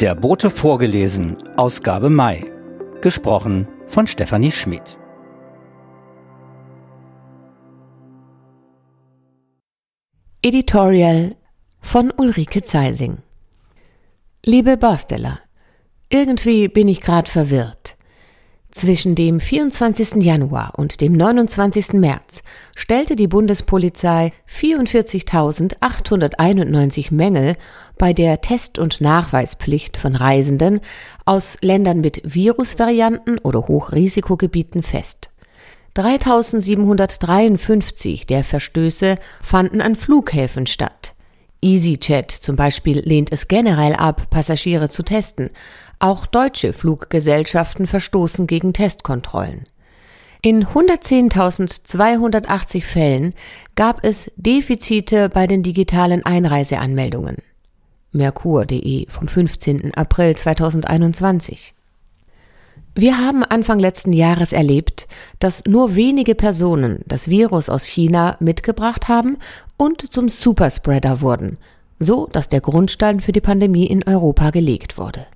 Der 0.00 0.14
Bote 0.14 0.48
vorgelesen, 0.48 1.36
Ausgabe 1.58 2.08
Mai. 2.08 2.50
Gesprochen 3.02 3.68
von 3.86 4.06
Stefanie 4.06 4.50
Schmidt. 4.50 4.96
Editorial 10.40 11.36
von 11.82 12.10
Ulrike 12.16 12.62
Zeising. 12.62 13.18
Liebe 14.42 14.78
Borsteller, 14.78 15.38
irgendwie 16.08 16.68
bin 16.68 16.88
ich 16.88 17.02
gerade 17.02 17.30
verwirrt. 17.30 17.79
Zwischen 18.72 19.14
dem 19.16 19.40
24. 19.40 20.22
Januar 20.22 20.74
und 20.76 21.00
dem 21.00 21.12
29. 21.12 21.94
März 21.94 22.42
stellte 22.76 23.16
die 23.16 23.26
Bundespolizei 23.26 24.32
44.891 24.48 27.12
Mängel 27.12 27.56
bei 27.98 28.12
der 28.12 28.42
Test- 28.42 28.78
und 28.78 29.00
Nachweispflicht 29.00 29.96
von 29.96 30.14
Reisenden 30.14 30.78
aus 31.24 31.58
Ländern 31.62 32.00
mit 32.00 32.22
Virusvarianten 32.24 33.38
oder 33.38 33.66
Hochrisikogebieten 33.66 34.84
fest. 34.84 35.30
3753 35.94 38.28
der 38.28 38.44
Verstöße 38.44 39.18
fanden 39.42 39.80
an 39.80 39.96
Flughäfen 39.96 40.68
statt. 40.68 41.14
EasyJet 41.62 42.30
zum 42.30 42.56
Beispiel 42.56 43.00
lehnt 43.00 43.32
es 43.32 43.48
generell 43.48 43.94
ab, 43.94 44.30
Passagiere 44.30 44.88
zu 44.88 45.02
testen, 45.02 45.50
auch 46.00 46.26
deutsche 46.26 46.72
Fluggesellschaften 46.72 47.86
verstoßen 47.86 48.48
gegen 48.48 48.72
Testkontrollen. 48.72 49.66
In 50.42 50.66
110.280 50.66 52.82
Fällen 52.82 53.34
gab 53.76 54.04
es 54.04 54.32
Defizite 54.36 55.28
bei 55.28 55.46
den 55.46 55.62
digitalen 55.62 56.24
Einreiseanmeldungen. 56.24 57.36
Merkur.de 58.12 59.08
vom 59.08 59.28
15. 59.28 59.94
April 59.94 60.34
2021. 60.34 61.74
Wir 62.94 63.18
haben 63.18 63.44
Anfang 63.44 63.78
letzten 63.78 64.12
Jahres 64.12 64.52
erlebt, 64.52 65.06
dass 65.38 65.64
nur 65.64 65.94
wenige 65.94 66.34
Personen 66.34 67.04
das 67.06 67.28
Virus 67.28 67.68
aus 67.68 67.84
China 67.84 68.36
mitgebracht 68.40 69.06
haben 69.08 69.38
und 69.76 70.12
zum 70.12 70.28
Superspreader 70.28 71.20
wurden, 71.20 71.58
so 71.98 72.26
dass 72.26 72.48
der 72.48 72.62
Grundstein 72.62 73.20
für 73.20 73.32
die 73.32 73.40
Pandemie 73.40 73.86
in 73.86 74.02
Europa 74.08 74.50
gelegt 74.50 74.98
wurde. 74.98 75.26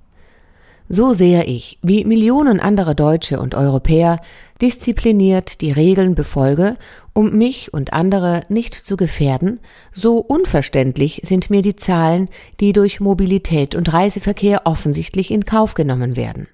So 0.87 1.13
sehe 1.13 1.43
ich, 1.45 1.79
wie 1.81 2.05
Millionen 2.05 2.59
andere 2.59 2.93
Deutsche 2.93 3.39
und 3.39 3.55
Europäer 3.55 4.19
diszipliniert 4.61 5.61
die 5.61 5.71
Regeln 5.71 6.13
befolge, 6.13 6.75
um 7.13 7.31
mich 7.31 7.73
und 7.73 7.93
andere 7.93 8.41
nicht 8.49 8.73
zu 8.73 8.95
gefährden, 8.95 9.59
so 9.93 10.17
unverständlich 10.17 11.21
sind 11.25 11.49
mir 11.49 11.63
die 11.63 11.75
Zahlen, 11.75 12.29
die 12.59 12.71
durch 12.71 12.99
Mobilität 12.99 13.73
und 13.73 13.91
Reiseverkehr 13.91 14.61
offensichtlich 14.65 15.31
in 15.31 15.45
Kauf 15.45 15.73
genommen 15.73 16.15
werden. 16.15 16.47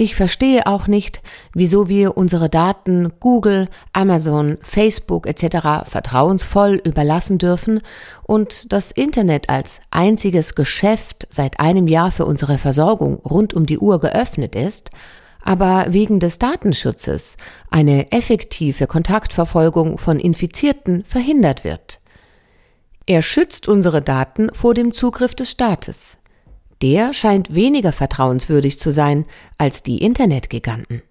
Ich 0.00 0.14
verstehe 0.14 0.68
auch 0.68 0.86
nicht, 0.86 1.22
wieso 1.54 1.88
wir 1.88 2.16
unsere 2.16 2.48
Daten 2.48 3.10
Google, 3.18 3.68
Amazon, 3.92 4.56
Facebook 4.62 5.26
etc. 5.26 5.90
vertrauensvoll 5.90 6.80
überlassen 6.84 7.38
dürfen 7.38 7.80
und 8.22 8.72
das 8.72 8.92
Internet 8.92 9.48
als 9.48 9.80
einziges 9.90 10.54
Geschäft 10.54 11.26
seit 11.30 11.58
einem 11.58 11.88
Jahr 11.88 12.12
für 12.12 12.26
unsere 12.26 12.58
Versorgung 12.58 13.16
rund 13.16 13.54
um 13.54 13.66
die 13.66 13.80
Uhr 13.80 13.98
geöffnet 13.98 14.54
ist, 14.54 14.90
aber 15.42 15.86
wegen 15.88 16.20
des 16.20 16.38
Datenschutzes 16.38 17.36
eine 17.68 18.12
effektive 18.12 18.86
Kontaktverfolgung 18.86 19.98
von 19.98 20.20
Infizierten 20.20 21.02
verhindert 21.06 21.64
wird. 21.64 21.98
Er 23.06 23.22
schützt 23.22 23.66
unsere 23.66 24.00
Daten 24.00 24.54
vor 24.54 24.74
dem 24.74 24.94
Zugriff 24.94 25.34
des 25.34 25.50
Staates. 25.50 26.17
Der 26.82 27.12
scheint 27.12 27.54
weniger 27.54 27.92
vertrauenswürdig 27.92 28.78
zu 28.78 28.92
sein 28.92 29.26
als 29.56 29.82
die 29.82 29.98
Internetgiganten. 29.98 31.02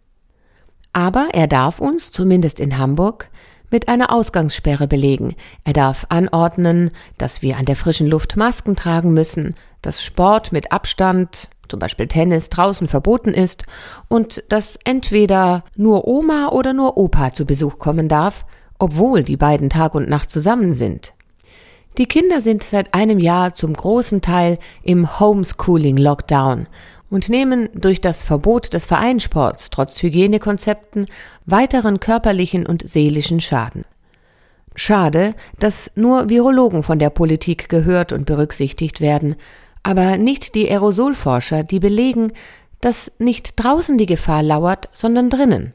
Aber 0.94 1.28
er 1.33 1.47
darf 1.47 1.79
uns, 1.79 2.11
zumindest 2.11 2.59
in 2.59 2.78
Hamburg, 2.78 3.29
mit 3.69 3.89
einer 3.89 4.13
Ausgangssperre 4.13 4.88
belegen. 4.88 5.35
Er 5.63 5.73
darf 5.73 6.06
anordnen, 6.09 6.91
dass 7.17 7.41
wir 7.41 7.57
an 7.57 7.66
der 7.66 7.75
frischen 7.75 8.07
Luft 8.07 8.38
Masken 8.38 8.75
tragen 8.75 9.13
müssen, 9.13 9.56
dass 9.81 10.03
Sport 10.03 10.51
mit 10.51 10.72
Abstand, 10.72 11.50
zum 11.67 11.79
Beispiel 11.79 12.07
Tennis, 12.07 12.50
draußen 12.50 12.88
verboten 12.88 13.33
ist 13.33 13.66
und 14.07 14.44
dass 14.50 14.79
entweder 14.85 15.66
nur 15.75 16.07
Oma 16.07 16.50
oder 16.50 16.73
nur 16.73 16.97
Opa 16.97 17.33
zu 17.33 17.45
Besuch 17.45 17.77
kommen 17.77 18.07
darf, 18.07 18.45
obwohl 18.79 19.23
die 19.23 19.38
beiden 19.38 19.69
Tag 19.69 19.95
und 19.95 20.07
Nacht 20.07 20.31
zusammen 20.31 20.73
sind. 20.73 21.13
Die 21.97 22.05
Kinder 22.05 22.41
sind 22.41 22.63
seit 22.63 22.93
einem 22.93 23.17
Jahr 23.17 23.55
zum 23.55 23.73
großen 23.73 24.21
Teil 24.21 24.59
im 24.83 25.19
Homeschooling-Lockdown 25.19 26.67
und 27.09 27.29
nehmen 27.29 27.69
durch 27.73 28.01
das 28.01 28.23
Verbot 28.23 28.73
des 28.73 28.85
Vereinssports 28.85 29.71
trotz 29.71 30.03
Hygienekonzepten 30.03 31.07
weiteren 31.47 31.99
körperlichen 31.99 32.67
und 32.67 32.87
seelischen 32.87 33.41
Schaden. 33.41 33.83
Schade, 34.75 35.33
dass 35.57 35.91
nur 35.95 36.29
Virologen 36.29 36.83
von 36.83 36.99
der 36.99 37.09
Politik 37.09 37.67
gehört 37.67 38.11
und 38.11 38.27
berücksichtigt 38.27 39.01
werden, 39.01 39.35
aber 39.81 40.17
nicht 40.17 40.53
die 40.53 40.69
Aerosolforscher, 40.69 41.63
die 41.63 41.79
belegen, 41.79 42.31
dass 42.79 43.11
nicht 43.17 43.53
draußen 43.55 43.97
die 43.97 44.05
Gefahr 44.05 44.43
lauert, 44.43 44.89
sondern 44.93 45.31
drinnen 45.31 45.73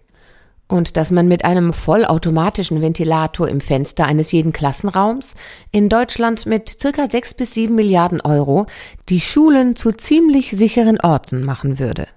und 0.73 0.97
dass 0.97 1.11
man 1.11 1.29
mit 1.29 1.45
einem 1.45 1.75
vollautomatischen 1.75 2.81
Ventilator 2.81 3.47
im 3.47 3.61
Fenster 3.61 4.07
eines 4.07 4.33
jeden 4.33 4.55
Klassenraums 4.55 5.35
in 5.71 5.91
Deutschland 5.91 6.47
mit 6.47 6.81
circa 6.81 7.11
sechs 7.11 7.35
bis 7.35 7.53
sieben 7.53 7.75
Milliarden 7.75 8.23
Euro 8.23 8.65
die 9.11 9.21
Schulen 9.21 9.77
zu 9.77 9.93
ziemlich 9.93 10.51
sicheren 10.53 10.99
Orten 10.99 11.45
machen 11.45 11.79
würde. 11.79 12.09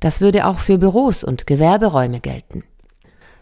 Das 0.00 0.20
würde 0.20 0.48
auch 0.48 0.58
für 0.58 0.78
Büros 0.78 1.22
und 1.22 1.46
Gewerberäume 1.46 2.18
gelten. 2.18 2.64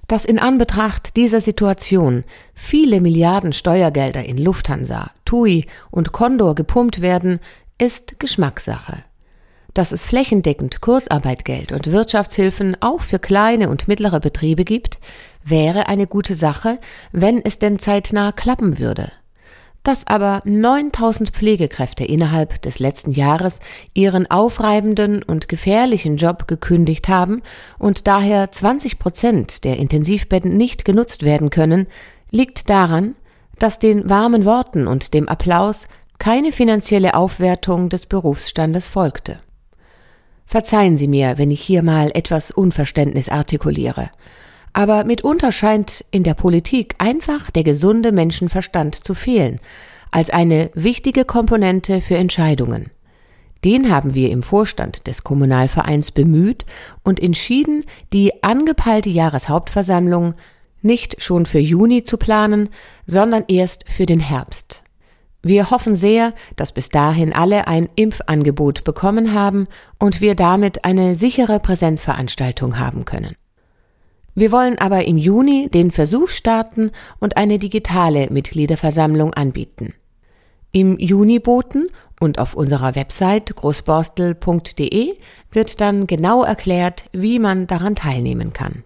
Dass 0.09 0.27
in 0.27 0.39
Anbetracht 0.39 1.17
dieser 1.17 1.41
Situation 1.41 2.25
viele 2.53 3.01
Milliarden 3.01 3.55
Steuergelder 3.55 4.27
in 4.27 4.37
Lufthansa, 4.37 5.11
TUI 5.25 5.65
und 5.91 6.13
Condor 6.13 6.55
gepumpt 6.55 7.01
werden, 7.01 7.41
ist 7.79 8.21
Geschmackssache 8.21 9.05
dass 9.79 9.93
es 9.93 10.05
flächendeckend 10.05 10.81
Kurzarbeitgeld 10.81 11.71
und 11.71 11.93
Wirtschaftshilfen 11.93 12.77
auch 12.81 13.01
für 13.01 13.21
kleine 13.21 13.69
und 13.69 13.87
mittlere 13.87 14.19
Betriebe 14.19 14.65
gibt, 14.65 14.99
wäre 15.45 15.87
eine 15.87 16.09
gute 16.09 16.35
Sache, 16.35 16.81
wenn 17.13 17.41
es 17.45 17.61
denn 17.61 17.79
zeitnah 17.79 18.33
klappen 18.33 18.81
würde. 18.81 19.13
Dass 19.85 20.05
aber 20.05 20.43
9000 20.45 21.31
Pflegekräfte 21.31 22.05
innerhalb 22.05 22.61
des 22.63 22.81
letzten 22.81 23.13
Jahres 23.13 23.61
ihren 23.95 24.29
aufreibenden 24.29 25.23
und 25.23 25.49
gefährlichen 25.49 26.17
Job 26.17 26.49
gekündigt 26.49 27.07
haben 27.07 27.41
und 27.79 28.09
daher 28.09 28.51
20 28.51 28.99
Prozent 28.99 29.63
der 29.63 29.77
Intensivbetten 29.77 30.57
nicht 30.57 30.85
genutzt 30.85 31.23
werden 31.23 31.51
können, 31.51 31.87
liegt 32.33 32.69
daran, 32.69 33.15
dass 33.61 33.79
den 33.79 34.11
warmen 34.11 34.45
Worten 34.45 34.89
und 34.89 35.15
dem 35.15 35.29
Applaus 35.29 35.87
keine 36.19 36.51
finanzielle 36.51 37.15
Aufwertung 37.15 37.91
des 37.91 38.07
Berufsstandes 38.07 38.89
folgte. 38.89 39.39
Verzeihen 40.49 40.97
Sie 40.97 41.09
mir, 41.09 41.37
wenn 41.37 41.51
ich 41.51 41.61
hier 41.61 41.83
mal 41.83 42.11
etwas 42.15 42.51
Unverständnis 42.51 43.29
artikuliere. 43.29 44.09
Aber 44.73 45.05
mitunter 45.05 45.53
scheint 45.53 46.07
in 46.11 46.23
der 46.23 46.33
Politik 46.33 46.95
einfach 46.97 47.51
der 47.51 47.65
gesunde 47.65 48.13
Menschenverstand 48.13 48.95
zu 48.95 49.13
fehlen, 49.13 49.61
als 50.11 50.31
eine 50.31 50.71
wichtige 50.73 51.27
Komponente 51.27 52.01
für 52.01 52.17
Entscheidungen. 52.17 52.91
Den 53.63 53.93
haben 53.93 54.15
wir 54.15 54.31
im 54.31 54.43
Vorstand 54.43 55.07
des 55.07 55.23
Kommunalvereins 55.23 56.13
bemüht 56.13 56.65
und 57.03 57.21
entschieden, 57.21 57.85
die 58.15 58.43
angepeilte 58.43 59.11
Jahreshauptversammlung 59.11 60.33
nicht 60.81 61.23
schon 61.23 61.45
für 61.45 61.59
Juni 61.59 62.05
zu 62.05 62.17
planen, 62.17 62.71
sondern 63.07 63.45
erst 63.49 63.85
für 63.91 64.07
den 64.07 64.21
Herbst. 64.21 64.85
Wir 65.43 65.71
hoffen 65.71 65.95
sehr, 65.95 66.35
dass 66.57 66.73
bis 66.73 66.89
dahin 66.89 67.33
alle 67.33 67.69
ein 67.69 67.89
Impfangebot 67.95 68.85
bekommen 68.85 69.35
haben 69.35 69.69
und 69.99 70.21
wir 70.21 70.35
damit 70.35 70.85
eine 70.85 71.15
sichere 71.15 71.61
Präsenzveranstaltung 71.61 72.79
haben 72.79 73.05
können. 73.05 73.37
Wir 74.35 74.53
wollen 74.53 74.79
aber 74.79 75.05
im 75.05 75.17
Juni 75.17 75.69
den 75.69 75.91
Versuch 75.91 76.29
starten 76.29 76.93
und 77.19 77.37
eine 77.37 77.59
digitale 77.59 78.29
Mitgliederversammlung 78.31 79.35
anbieten. 79.35 79.95
Im 80.71 80.99
Juniboten 80.99 81.89
und 82.21 82.39
auf 82.39 82.55
unserer 82.55 82.95
Website 82.95 83.55
großborstel.de 83.57 85.17
wird 85.51 85.81
dann 85.81 86.07
genau 86.07 86.45
erklärt, 86.45 87.07
wie 87.13 87.39
man 87.39 87.67
daran 87.67 87.95
teilnehmen 87.95 88.53
kann. 88.53 88.85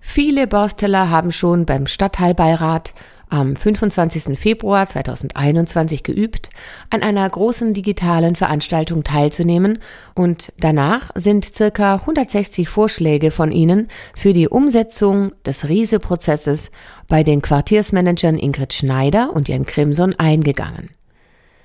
Viele 0.00 0.48
Borsteller 0.48 1.10
haben 1.10 1.30
schon 1.30 1.64
beim 1.64 1.86
Stadtteilbeirat 1.86 2.94
am 3.32 3.56
25. 3.56 4.38
Februar 4.38 4.86
2021 4.86 6.02
geübt, 6.02 6.50
an 6.90 7.02
einer 7.02 7.28
großen 7.28 7.72
digitalen 7.72 8.36
Veranstaltung 8.36 9.04
teilzunehmen 9.04 9.78
und 10.14 10.52
danach 10.60 11.10
sind 11.14 11.46
circa 11.46 11.94
160 11.94 12.68
Vorschläge 12.68 13.30
von 13.30 13.50
ihnen 13.50 13.88
für 14.14 14.34
die 14.34 14.48
Umsetzung 14.48 15.32
des 15.46 15.66
Riese-Prozesses 15.66 16.70
bei 17.08 17.22
den 17.22 17.40
Quartiersmanagern 17.40 18.38
Ingrid 18.38 18.74
Schneider 18.74 19.34
und 19.34 19.48
Jan 19.48 19.64
Crimson 19.64 20.14
eingegangen. 20.18 20.90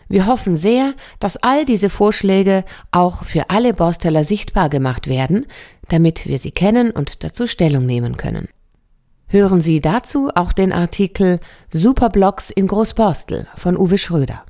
Wir 0.08 0.26
hoffen 0.26 0.56
sehr, 0.56 0.94
dass 1.20 1.36
all 1.36 1.66
diese 1.66 1.90
Vorschläge 1.90 2.64
auch 2.92 3.26
für 3.26 3.50
alle 3.50 3.74
Borsteller 3.74 4.24
sichtbar 4.24 4.70
gemacht 4.70 5.08
werden, 5.08 5.46
damit 5.90 6.28
wir 6.28 6.40
sie 6.40 6.52
kennen 6.52 6.92
und 6.92 7.26
dazu 7.26 7.46
Stellung 7.46 7.86
nehmen 7.86 8.16
können. 8.16 8.48
Hören 9.30 9.60
Sie 9.60 9.82
dazu 9.82 10.30
auch 10.36 10.54
den 10.54 10.72
Artikel 10.72 11.42
Superblocks 11.74 12.50
in 12.50 12.68
Großborstel 12.68 13.46
von 13.58 13.76
Uwe 13.76 13.98
Schröder. 13.98 14.44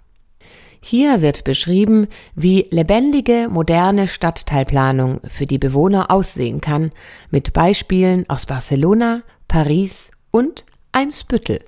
Hier 0.82 1.24
wird 1.24 1.44
beschrieben, 1.44 2.08
wie 2.36 2.68
lebendige, 2.70 3.48
moderne 3.50 4.08
Stadtteilplanung 4.08 5.22
für 5.28 5.46
die 5.46 5.58
Bewohner 5.58 6.12
aussehen 6.12 6.62
kann, 6.62 6.92
mit 7.32 7.54
Beispielen 7.54 8.30
aus 8.30 8.46
Barcelona, 8.46 9.24
Paris 9.48 10.12
und 10.30 10.66
Eimsbüttel. 10.92 11.60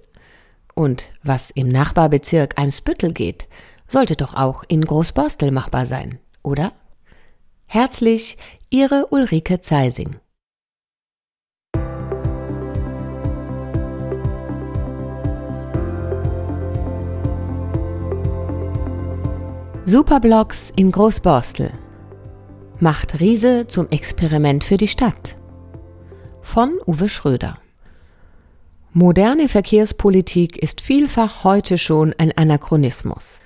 Und 0.75 1.07
was 1.23 1.49
im 1.49 1.67
Nachbarbezirk 1.67 2.59
Eimsbüttel 2.59 3.11
geht, 3.11 3.47
sollte 3.87 4.15
doch 4.15 4.35
auch 4.35 4.63
in 4.67 4.85
Großborstel 4.85 5.49
machbar 5.49 5.87
sein, 5.87 6.19
oder? 6.43 6.73
Herzlich, 7.65 8.37
Ihre 8.69 9.07
Ulrike 9.07 9.61
Zeising. 9.61 10.17
Superblocks 19.89 20.71
in 20.75 20.91
Großborstel. 20.91 21.71
Macht 22.79 23.19
Riese 23.19 23.65
zum 23.67 23.89
Experiment 23.89 24.63
für 24.63 24.77
die 24.77 24.87
Stadt. 24.87 25.35
Von 26.43 26.77
Uwe 26.85 27.09
Schröder. 27.09 27.57
Moderne 28.93 29.49
Verkehrspolitik 29.49 30.59
ist 30.59 30.81
vielfach 30.81 31.43
heute 31.43 31.79
schon 31.79 32.13
ein 32.19 32.31
Anachronismus. 32.37 33.39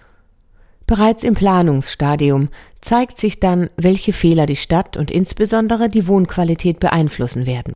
Bereits 0.86 1.24
im 1.24 1.34
Planungsstadium 1.34 2.50
zeigt 2.82 3.22
sich 3.22 3.40
dann, 3.40 3.70
welche 3.78 4.12
Fehler 4.12 4.46
die 4.46 4.58
Stadt 4.58 4.98
und 4.98 5.12
insbesondere 5.12 5.88
die 5.88 6.08
Wohnqualität 6.08 6.82
beeinflussen 6.82 7.46
werden. 7.46 7.74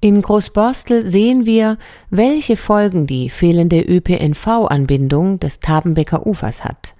In 0.00 0.22
Großborstel 0.22 1.10
sehen 1.10 1.46
wir, 1.46 1.78
welche 2.10 2.56
Folgen 2.56 3.08
die 3.08 3.28
fehlende 3.28 3.80
ÖPNV-Anbindung 3.80 5.40
des 5.40 5.58
Tabenbecker 5.58 6.24
Ufers 6.24 6.62
hat. 6.62 6.94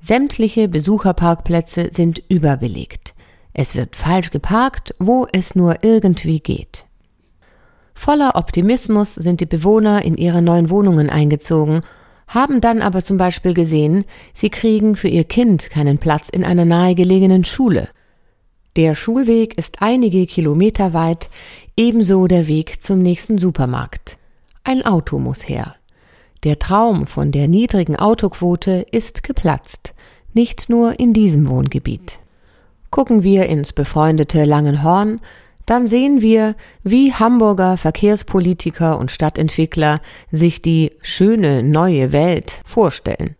Sämtliche 0.00 0.68
Besucherparkplätze 0.68 1.90
sind 1.92 2.22
überbelegt. 2.28 3.14
Es 3.52 3.74
wird 3.74 3.96
falsch 3.96 4.30
geparkt, 4.30 4.94
wo 4.98 5.26
es 5.32 5.54
nur 5.54 5.82
irgendwie 5.82 6.40
geht. 6.40 6.86
Voller 7.94 8.36
Optimismus 8.36 9.14
sind 9.14 9.40
die 9.40 9.46
Bewohner 9.46 10.04
in 10.04 10.16
ihre 10.16 10.40
neuen 10.40 10.70
Wohnungen 10.70 11.10
eingezogen, 11.10 11.82
haben 12.28 12.60
dann 12.60 12.82
aber 12.82 13.02
zum 13.02 13.16
Beispiel 13.16 13.54
gesehen, 13.54 14.04
sie 14.34 14.50
kriegen 14.50 14.94
für 14.94 15.08
ihr 15.08 15.24
Kind 15.24 15.70
keinen 15.70 15.98
Platz 15.98 16.28
in 16.28 16.44
einer 16.44 16.64
nahegelegenen 16.64 17.42
Schule. 17.42 17.88
Der 18.76 18.94
Schulweg 18.94 19.58
ist 19.58 19.82
einige 19.82 20.26
Kilometer 20.26 20.92
weit, 20.92 21.30
ebenso 21.76 22.28
der 22.28 22.46
Weg 22.46 22.80
zum 22.80 23.02
nächsten 23.02 23.38
Supermarkt. 23.38 24.18
Ein 24.62 24.86
Auto 24.86 25.18
muss 25.18 25.48
her. 25.48 25.74
Der 26.44 26.58
Traum 26.58 27.06
von 27.06 27.32
der 27.32 27.48
niedrigen 27.48 27.96
Autoquote 27.96 28.86
ist 28.92 29.22
geplatzt, 29.22 29.94
nicht 30.34 30.68
nur 30.68 31.00
in 31.00 31.12
diesem 31.12 31.48
Wohngebiet. 31.48 32.20
Gucken 32.90 33.24
wir 33.24 33.46
ins 33.46 33.72
befreundete 33.72 34.44
Langenhorn, 34.44 35.20
dann 35.66 35.86
sehen 35.86 36.22
wir, 36.22 36.54
wie 36.82 37.12
Hamburger 37.12 37.76
Verkehrspolitiker 37.76 38.98
und 38.98 39.10
Stadtentwickler 39.10 40.00
sich 40.30 40.62
die 40.62 40.92
schöne 41.02 41.62
neue 41.62 42.12
Welt 42.12 42.62
vorstellen. 42.64 43.36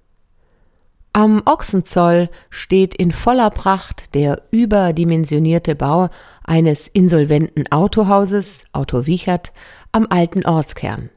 Am 1.14 1.42
Ochsenzoll 1.46 2.28
steht 2.50 2.94
in 2.94 3.12
voller 3.12 3.50
Pracht 3.50 4.14
der 4.14 4.42
überdimensionierte 4.50 5.74
Bau 5.74 6.10
eines 6.44 6.86
insolventen 6.86 7.70
Autohauses, 7.72 8.64
Auto 8.72 9.06
Wiechert, 9.06 9.52
am 9.90 10.06
alten 10.10 10.44
Ortskern. 10.44 11.10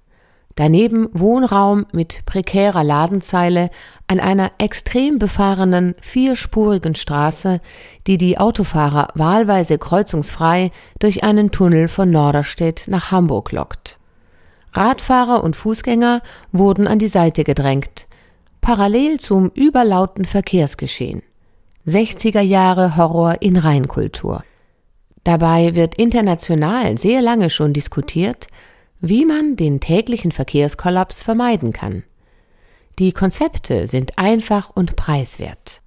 Daneben 0.62 1.10
Wohnraum 1.14 1.88
mit 1.92 2.24
prekärer 2.28 2.84
Ladenzeile 2.84 3.72
an 4.06 4.20
einer 4.20 4.52
extrem 4.60 5.18
befahrenen 5.18 5.96
vierspurigen 6.04 6.94
Straße, 6.94 7.62
die 8.06 8.20
die 8.20 8.38
Autofahrer 8.38 9.08
wahlweise 9.16 9.80
kreuzungsfrei 9.80 10.70
durch 11.00 11.24
einen 11.24 11.50
Tunnel 11.50 11.88
von 11.88 12.12
Norderstedt 12.12 12.84
nach 12.86 13.10
Hamburg 13.10 13.52
lockt. 13.52 13.98
Radfahrer 14.74 15.44
und 15.44 15.56
Fußgänger 15.56 16.22
wurden 16.52 16.86
an 16.86 17.00
die 17.00 17.08
Seite 17.08 17.44
gedrängt, 17.44 18.06
parallel 18.62 19.20
zum 19.20 19.50
überlauten 19.56 20.26
Verkehrsgeschehen. 20.26 21.24
60er 21.88 22.42
Jahre 22.42 22.98
Horror 22.98 23.38
in 23.42 23.58
Reinkultur. 23.58 24.44
Dabei 25.24 25.74
wird 25.74 25.96
international 25.96 27.00
sehr 27.00 27.24
lange 27.24 27.50
schon 27.50 27.74
diskutiert, 27.74 28.46
wie 29.02 29.26
man 29.26 29.56
den 29.56 29.80
täglichen 29.80 30.32
Verkehrskollaps 30.32 31.24
vermeiden 31.24 31.74
kann. 31.74 32.04
Die 33.00 33.12
Konzepte 33.12 33.88
sind 33.88 34.18
einfach 34.18 34.70
und 34.70 34.96
preiswert. 34.96 35.82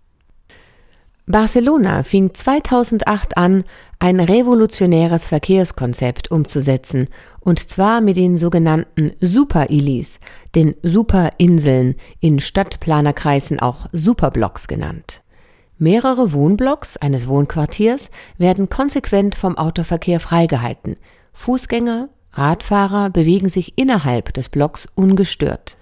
Barcelona 1.27 2.03
fing 2.03 2.35
2008 2.35 3.39
an, 3.39 3.65
ein 3.99 4.21
revolutionäres 4.21 5.27
Verkehrskonzept 5.27 6.31
umzusetzen, 6.31 7.09
und 7.41 7.59
zwar 7.71 8.03
mit 8.03 8.19
den 8.19 8.37
sogenannten 8.37 9.13
Super-Ilis, 9.21 10.19
den 10.55 10.75
Superinseln, 10.83 11.95
in 12.21 12.41
Stadtplanerkreisen 12.41 13.59
auch 13.59 13.87
Superblocks 13.93 14.69
genannt. 14.69 15.23
Mehrere 15.79 16.33
Wohnblocks 16.35 16.99
eines 16.99 17.27
Wohnquartiers 17.27 18.11
werden 18.37 18.69
konsequent 18.69 19.35
vom 19.35 19.57
Autoverkehr 19.57 20.21
freigehalten. 20.21 20.97
Fußgänger, 21.33 22.11
Radfahrer 22.37 23.11
bewegen 23.11 23.49
sich 23.49 23.79
innerhalb 23.79 24.33
des 24.35 24.49
Blocks 24.49 24.89
ungestört. 24.95 25.77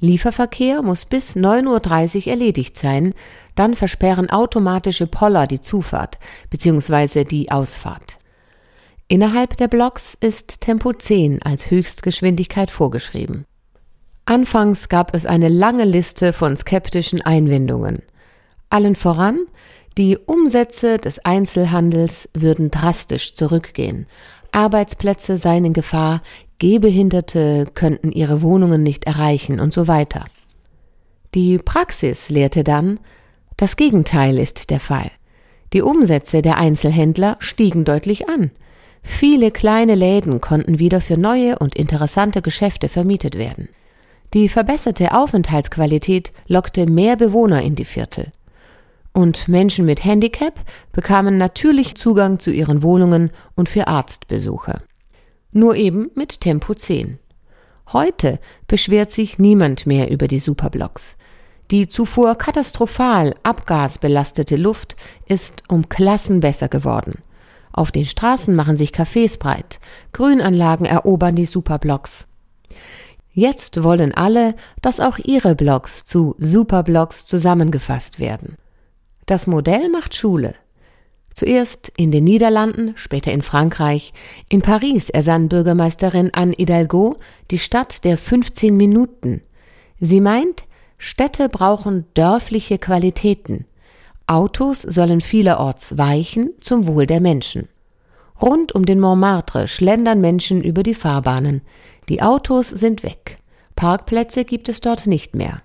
Lieferverkehr 0.00 0.82
muss 0.82 1.06
bis 1.06 1.36
9.30 1.36 2.26
Uhr 2.26 2.32
erledigt 2.32 2.78
sein, 2.78 3.14
dann 3.54 3.74
versperren 3.74 4.28
automatische 4.28 5.06
Poller 5.06 5.46
die 5.46 5.60
Zufahrt 5.60 6.18
bzw. 6.50 7.24
die 7.24 7.50
Ausfahrt. 7.50 8.18
Innerhalb 9.08 9.56
der 9.56 9.68
Blocks 9.68 10.16
ist 10.20 10.60
Tempo 10.60 10.92
10 10.92 11.40
als 11.42 11.70
Höchstgeschwindigkeit 11.70 12.70
vorgeschrieben. 12.70 13.46
Anfangs 14.24 14.88
gab 14.88 15.14
es 15.14 15.24
eine 15.24 15.48
lange 15.48 15.84
Liste 15.84 16.32
von 16.32 16.56
skeptischen 16.56 17.22
Einwendungen. 17.22 18.02
Allen 18.68 18.96
voran, 18.96 19.46
die 19.96 20.18
Umsätze 20.18 20.98
des 20.98 21.24
Einzelhandels 21.24 22.28
würden 22.34 22.70
drastisch 22.70 23.34
zurückgehen. 23.34 24.06
Arbeitsplätze 24.56 25.36
seien 25.36 25.66
in 25.66 25.72
Gefahr, 25.74 26.22
Gehbehinderte 26.58 27.66
könnten 27.74 28.10
ihre 28.10 28.40
Wohnungen 28.40 28.82
nicht 28.82 29.04
erreichen 29.04 29.60
und 29.60 29.74
so 29.74 29.86
weiter. 29.86 30.24
Die 31.34 31.58
Praxis 31.58 32.30
lehrte 32.30 32.64
dann, 32.64 32.98
das 33.58 33.76
Gegenteil 33.76 34.38
ist 34.38 34.70
der 34.70 34.80
Fall. 34.80 35.10
Die 35.74 35.82
Umsätze 35.82 36.40
der 36.40 36.56
Einzelhändler 36.56 37.36
stiegen 37.38 37.84
deutlich 37.84 38.30
an. 38.30 38.50
Viele 39.02 39.50
kleine 39.50 39.94
Läden 39.94 40.40
konnten 40.40 40.78
wieder 40.78 41.02
für 41.02 41.18
neue 41.18 41.58
und 41.58 41.76
interessante 41.76 42.40
Geschäfte 42.40 42.88
vermietet 42.88 43.36
werden. 43.36 43.68
Die 44.32 44.48
verbesserte 44.48 45.12
Aufenthaltsqualität 45.12 46.32
lockte 46.48 46.86
mehr 46.86 47.16
Bewohner 47.16 47.62
in 47.62 47.74
die 47.74 47.84
Viertel 47.84 48.32
und 49.16 49.48
Menschen 49.48 49.86
mit 49.86 50.04
Handicap 50.04 50.60
bekamen 50.92 51.38
natürlich 51.38 51.94
Zugang 51.94 52.38
zu 52.38 52.50
ihren 52.50 52.82
Wohnungen 52.82 53.30
und 53.54 53.70
für 53.70 53.86
Arztbesuche. 53.88 54.82
Nur 55.52 55.74
eben 55.74 56.10
mit 56.14 56.42
Tempo 56.42 56.74
10. 56.74 57.18
Heute 57.94 58.38
beschwert 58.66 59.12
sich 59.12 59.38
niemand 59.38 59.86
mehr 59.86 60.10
über 60.10 60.28
die 60.28 60.38
Superblocks. 60.38 61.16
Die 61.70 61.88
zuvor 61.88 62.36
katastrophal 62.36 63.34
abgasbelastete 63.42 64.56
Luft 64.56 64.96
ist 65.24 65.62
um 65.68 65.88
Klassen 65.88 66.40
besser 66.40 66.68
geworden. 66.68 67.22
Auf 67.72 67.92
den 67.92 68.04
Straßen 68.04 68.54
machen 68.54 68.76
sich 68.76 68.90
Cafés 68.90 69.38
breit, 69.38 69.78
Grünanlagen 70.12 70.84
erobern 70.84 71.36
die 71.36 71.46
Superblocks. 71.46 72.26
Jetzt 73.32 73.82
wollen 73.82 74.12
alle, 74.12 74.54
dass 74.82 75.00
auch 75.00 75.16
ihre 75.16 75.54
Blocks 75.54 76.04
zu 76.04 76.34
Superblocks 76.36 77.24
zusammengefasst 77.24 78.20
werden. 78.20 78.58
Das 79.26 79.48
Modell 79.48 79.88
macht 79.88 80.14
Schule. 80.14 80.54
Zuerst 81.34 81.92
in 81.96 82.12
den 82.12 82.24
Niederlanden, 82.24 82.94
später 82.96 83.32
in 83.32 83.42
Frankreich. 83.42 84.14
In 84.48 84.62
Paris 84.62 85.10
ersann 85.10 85.48
Bürgermeisterin 85.48 86.30
Anne 86.32 86.54
Hidalgo 86.56 87.16
die 87.50 87.58
Stadt 87.58 88.04
der 88.04 88.16
15 88.16 88.74
Minuten. 88.76 89.42
Sie 90.00 90.20
meint, 90.20 90.64
Städte 90.96 91.48
brauchen 91.48 92.06
dörfliche 92.14 92.78
Qualitäten. 92.78 93.66
Autos 94.26 94.80
sollen 94.80 95.20
vielerorts 95.20 95.98
weichen 95.98 96.50
zum 96.60 96.86
Wohl 96.86 97.06
der 97.06 97.20
Menschen. 97.20 97.68
Rund 98.40 98.74
um 98.74 98.86
den 98.86 99.00
Montmartre 99.00 99.68
schlendern 99.68 100.20
Menschen 100.20 100.62
über 100.62 100.82
die 100.82 100.94
Fahrbahnen. 100.94 101.62
Die 102.08 102.22
Autos 102.22 102.68
sind 102.70 103.02
weg. 103.02 103.38
Parkplätze 103.74 104.44
gibt 104.44 104.68
es 104.68 104.80
dort 104.80 105.06
nicht 105.06 105.34
mehr. 105.34 105.62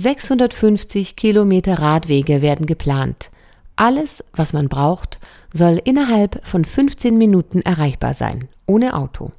650 0.00 1.14
Kilometer 1.14 1.78
Radwege 1.78 2.40
werden 2.40 2.66
geplant. 2.66 3.30
Alles, 3.76 4.24
was 4.32 4.52
man 4.52 4.68
braucht, 4.68 5.18
soll 5.52 5.80
innerhalb 5.84 6.40
von 6.46 6.64
15 6.64 7.18
Minuten 7.18 7.60
erreichbar 7.60 8.14
sein, 8.14 8.48
ohne 8.66 8.94
Auto. 8.94 9.32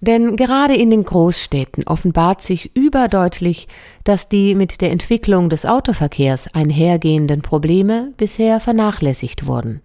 Denn 0.00 0.36
gerade 0.36 0.76
in 0.76 0.90
den 0.90 1.04
Großstädten 1.04 1.84
offenbart 1.84 2.42
sich 2.42 2.76
überdeutlich, 2.76 3.66
dass 4.04 4.28
die 4.28 4.54
mit 4.54 4.80
der 4.80 4.92
Entwicklung 4.92 5.48
des 5.48 5.64
Autoverkehrs 5.64 6.54
einhergehenden 6.54 7.42
Probleme 7.42 8.12
bisher 8.16 8.60
vernachlässigt 8.60 9.46
wurden. 9.46 9.80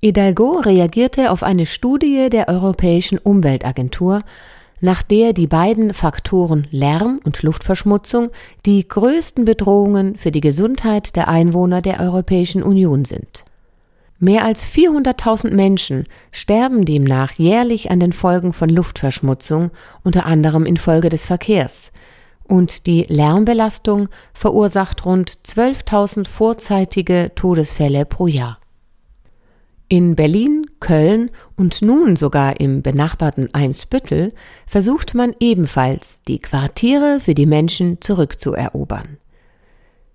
Hidalgo 0.00 0.60
reagierte 0.60 1.32
auf 1.32 1.42
eine 1.42 1.66
Studie 1.66 2.30
der 2.30 2.48
Europäischen 2.48 3.18
Umweltagentur, 3.18 4.22
nach 4.80 5.02
der 5.02 5.32
die 5.32 5.46
beiden 5.46 5.94
Faktoren 5.94 6.66
Lärm 6.70 7.20
und 7.24 7.42
Luftverschmutzung 7.42 8.30
die 8.66 8.86
größten 8.86 9.44
Bedrohungen 9.44 10.16
für 10.16 10.30
die 10.30 10.40
Gesundheit 10.40 11.16
der 11.16 11.28
Einwohner 11.28 11.82
der 11.82 12.00
Europäischen 12.00 12.62
Union 12.62 13.04
sind. 13.04 13.44
Mehr 14.20 14.44
als 14.44 14.64
400.000 14.64 15.52
Menschen 15.54 16.06
sterben 16.32 16.84
demnach 16.84 17.32
jährlich 17.32 17.90
an 17.90 18.00
den 18.00 18.12
Folgen 18.12 18.52
von 18.52 18.68
Luftverschmutzung, 18.68 19.70
unter 20.02 20.26
anderem 20.26 20.66
infolge 20.66 21.08
des 21.08 21.24
Verkehrs, 21.24 21.92
und 22.42 22.86
die 22.86 23.04
Lärmbelastung 23.08 24.08
verursacht 24.32 25.04
rund 25.04 25.38
12.000 25.46 26.26
vorzeitige 26.26 27.30
Todesfälle 27.34 28.06
pro 28.06 28.26
Jahr. 28.26 28.58
In 29.90 30.16
Berlin, 30.16 30.66
Köln 30.80 31.30
und 31.56 31.80
nun 31.80 32.16
sogar 32.16 32.60
im 32.60 32.82
benachbarten 32.82 33.54
Eimsbüttel 33.54 34.34
versucht 34.66 35.14
man 35.14 35.34
ebenfalls, 35.40 36.18
die 36.28 36.40
Quartiere 36.40 37.20
für 37.20 37.32
die 37.32 37.46
Menschen 37.46 37.98
zurückzuerobern. 38.02 39.16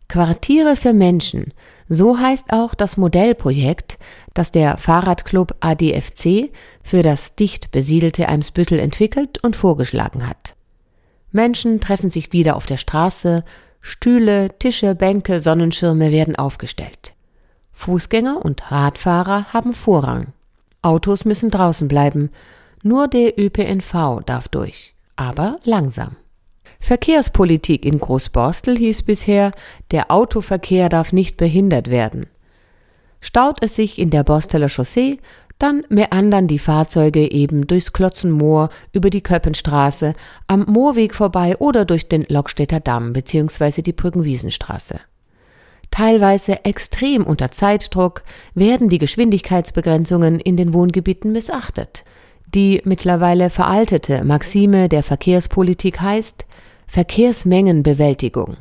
Quartiere 0.08 0.76
für 0.76 0.94
Menschen, 0.94 1.54
so 1.90 2.20
heißt 2.20 2.54
auch 2.54 2.76
das 2.76 2.98
Modellprojekt, 2.98 3.98
das 4.36 4.52
der 4.52 4.78
Fahrradclub 4.78 5.56
ADFC 5.60 6.52
für 6.84 7.02
das 7.02 7.34
dicht 7.34 7.72
besiedelte 7.72 8.30
Eimsbüttel 8.30 8.78
entwickelt 8.78 9.44
und 9.44 9.56
vorgeschlagen 9.56 10.28
hat. 10.28 10.56
Menschen 11.32 11.80
treffen 11.80 12.12
sich 12.12 12.32
wieder 12.32 12.58
auf 12.58 12.68
der 12.68 12.78
Straße, 12.78 13.44
Stühle, 13.82 14.50
Tische, 14.60 14.94
Bänke, 14.94 15.42
Sonnenschirme 15.42 16.12
werden 16.12 16.36
aufgestellt. 16.36 17.13
Fußgänger 17.74 18.44
und 18.44 18.72
Radfahrer 18.72 19.54
haben 19.54 19.74
Vorrang. 19.74 20.28
Autos 20.82 21.26
müssen 21.26 21.50
draußen 21.50 21.88
bleiben. 21.88 22.30
Nur 22.84 23.08
der 23.08 23.40
ÖPNV 23.40 24.22
darf 24.26 24.48
durch, 24.48 24.94
aber 25.16 25.58
langsam. 25.64 26.18
Verkehrspolitik 26.80 27.86
in 27.86 28.00
Großborstel 28.00 28.78
hieß 28.78 29.04
bisher, 29.04 29.52
der 29.92 30.12
Autoverkehr 30.12 30.90
darf 30.90 31.14
nicht 31.14 31.38
behindert 31.38 31.90
werden. 31.90 32.28
Staut 33.22 33.60
es 33.62 33.78
sich 33.78 34.00
in 34.00 34.10
der 34.10 34.26
Borsteler 34.26 34.68
Chaussee, 34.68 35.20
dann 35.60 35.86
meandern 35.88 36.48
die 36.48 36.60
Fahrzeuge 36.60 37.32
eben 37.32 37.68
durchs 37.68 37.94
Klotzenmoor, 37.94 38.68
über 38.92 39.10
die 39.10 39.22
Köppenstraße, 39.22 40.14
am 40.48 40.66
Moorweg 40.68 41.16
vorbei 41.16 41.56
oder 41.58 41.86
durch 41.86 42.10
den 42.10 42.26
Lockstädter 42.28 42.82
Damm 42.82 43.14
bzw. 43.14 43.82
die 43.82 43.94
Brückenwiesenstraße. 43.94 45.00
Teilweise 45.94 46.66
extrem 46.66 47.24
unter 47.24 47.52
Zeitdruck 47.52 48.24
werden 48.56 48.90
die 48.90 48.98
Geschwindigkeitsbegrenzungen 48.98 50.40
in 50.40 50.58
den 50.58 50.74
Wohngebieten 50.74 51.32
missachtet. 51.32 52.04
Die 52.48 52.82
mittlerweile 52.84 53.52
veraltete 53.52 54.24
Maxime 54.24 54.90
der 54.90 55.04
Verkehrspolitik 55.04 56.02
heißt 56.02 56.46
Verkehrsmengenbewältigung. 56.88 58.58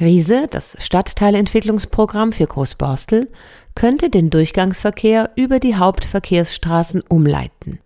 Riese, 0.00 0.48
das 0.50 0.76
Stadtteilentwicklungsprogramm 0.80 2.32
für 2.32 2.48
Großborstel, 2.48 3.30
könnte 3.76 4.10
den 4.10 4.30
Durchgangsverkehr 4.30 5.30
über 5.36 5.60
die 5.60 5.76
Hauptverkehrsstraßen 5.76 7.02
umleiten. 7.02 7.78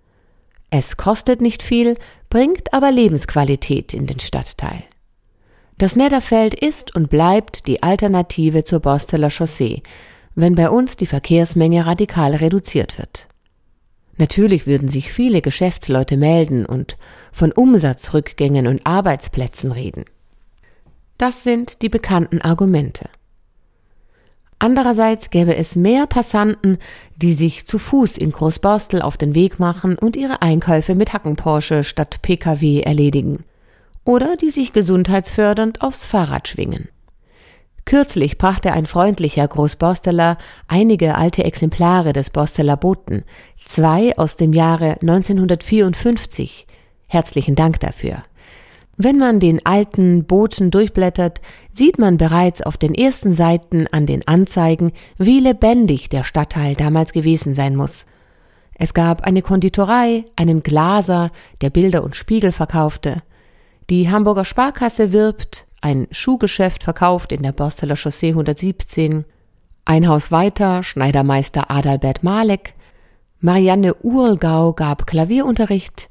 Es 0.71 0.97
kostet 0.97 1.43
nicht 1.43 1.63
viel, 1.63 1.99
bringt 2.31 2.73
aber 2.73 2.91
Lebensqualität 2.91 3.93
in 3.93 4.07
den 4.07 4.21
Stadtteil. 4.21 4.85
Das 5.77 5.97
Nedderfeld 5.97 6.55
ist 6.55 6.95
und 6.95 7.11
bleibt 7.11 7.67
die 7.67 7.83
Alternative 7.83 8.63
zur 8.63 8.79
Borsteler 8.79 9.31
Chaussee, 9.31 9.83
wenn 10.37 10.55
bei 10.55 10.71
uns 10.71 10.97
die 10.97 11.07
Verkehrsmenge 11.07 11.85
radikal 11.85 12.35
reduziert 12.37 12.97
wird. 12.97 13.29
Natürlich 14.17 14.69
würden 14.69 14.89
sich 14.89 15.13
viele 15.13 15.43
Geschäftsleute 15.43 16.17
melden 16.17 16.65
und 16.65 16.97
von 17.33 17.51
Umsatzrückgängen 17.51 18.69
und 18.69 18.87
Arbeitsplätzen 18.87 19.73
reden. 19.73 20.05
Das 21.19 21.43
sind 21.43 21.83
die 21.83 21.89
bekannten 21.89 22.41
Argumente. 22.41 23.09
Andererseits 24.61 25.31
gäbe 25.31 25.57
es 25.57 25.75
mehr 25.75 26.07
Passanten, 26.07 26.79
die 27.17 27.35
sich 27.35 27.67
zu 27.67 27.81
Fuß 27.81 28.17
in 28.17 28.31
Großborstel 28.31 29.03
auf 29.03 29.17
den 29.17 29.35
Weg 29.35 29.59
machen 29.59 29.99
und 29.99 30.17
ihre 30.17 30.41
Einkäufe 30.43 30.95
mit 30.95 31.13
Hackenporsche 31.13 31.83
statt 31.83 32.23
Pkw 32.23 32.81
erledigen 32.81 33.45
oder 34.05 34.37
die 34.37 34.51
sich 34.51 34.73
gesundheitsfördernd 34.73 35.83
aufs 35.83 36.05
Fahrrad 36.05 36.49
schwingen. 36.49 36.89
Kürzlich 37.85 38.39
brachte 38.39 38.73
ein 38.73 38.87
freundlicher 38.87 39.47
Großborsteler 39.47 40.39
einige 40.69 41.17
alte 41.17 41.45
Exemplare 41.45 42.15
des 42.15 42.31
Borsteler 42.31 42.77
Boten, 42.79 43.25
zwei 43.65 44.17
aus 44.17 44.37
dem 44.37 44.55
Jahre 44.55 44.97
1954. 45.03 46.67
Herzlichen 47.07 47.55
Dank 47.55 47.81
dafür. 47.81 48.25
Wenn 48.97 49.19
man 49.19 49.41
den 49.41 49.67
alten 49.67 50.25
Boten 50.25 50.71
durchblättert, 50.71 51.41
sieht 51.73 51.99
man 51.99 52.17
bereits 52.17 52.63
auf 52.63 52.77
den 52.77 52.95
ersten 52.95 53.35
Seiten 53.35 53.87
an 53.89 54.07
den 54.07 54.27
Anzeigen, 54.27 54.93
wie 55.19 55.41
lebendig 55.41 56.09
der 56.09 56.25
Stadtteil 56.25 56.75
damals 56.75 57.13
gewesen 57.13 57.55
sein 57.55 57.75
muss. 57.75 58.07
Es 58.77 58.95
gab 58.95 59.23
eine 59.25 59.43
Konditorei, 59.43 60.25
einen 60.37 60.63
Glaser, 60.63 61.33
der 61.61 61.71
Bilder 61.71 62.03
und 62.03 62.17
Spiegel 62.17 62.53
verkaufte, 62.53 63.23
die 63.91 64.11
Hamburger 64.11 64.45
Sparkasse 64.45 65.13
wirbt, 65.13 65.67
ein 65.81 66.07
Schuhgeschäft 66.11 66.83
verkauft 66.83 67.33
in 67.33 67.43
der 67.43 67.53
Borsteler 67.53 67.97
Chaussee 67.97 68.31
117, 68.31 69.25
ein 69.85 70.09
Haus 70.09 70.31
weiter 70.31 70.83
Schneidermeister 70.83 71.71
Adalbert 71.71 72.23
Malek, 72.23 72.75
Marianne 73.41 73.95
Urlgau 73.97 74.73
gab 74.73 75.07
Klavierunterricht, 75.07 76.09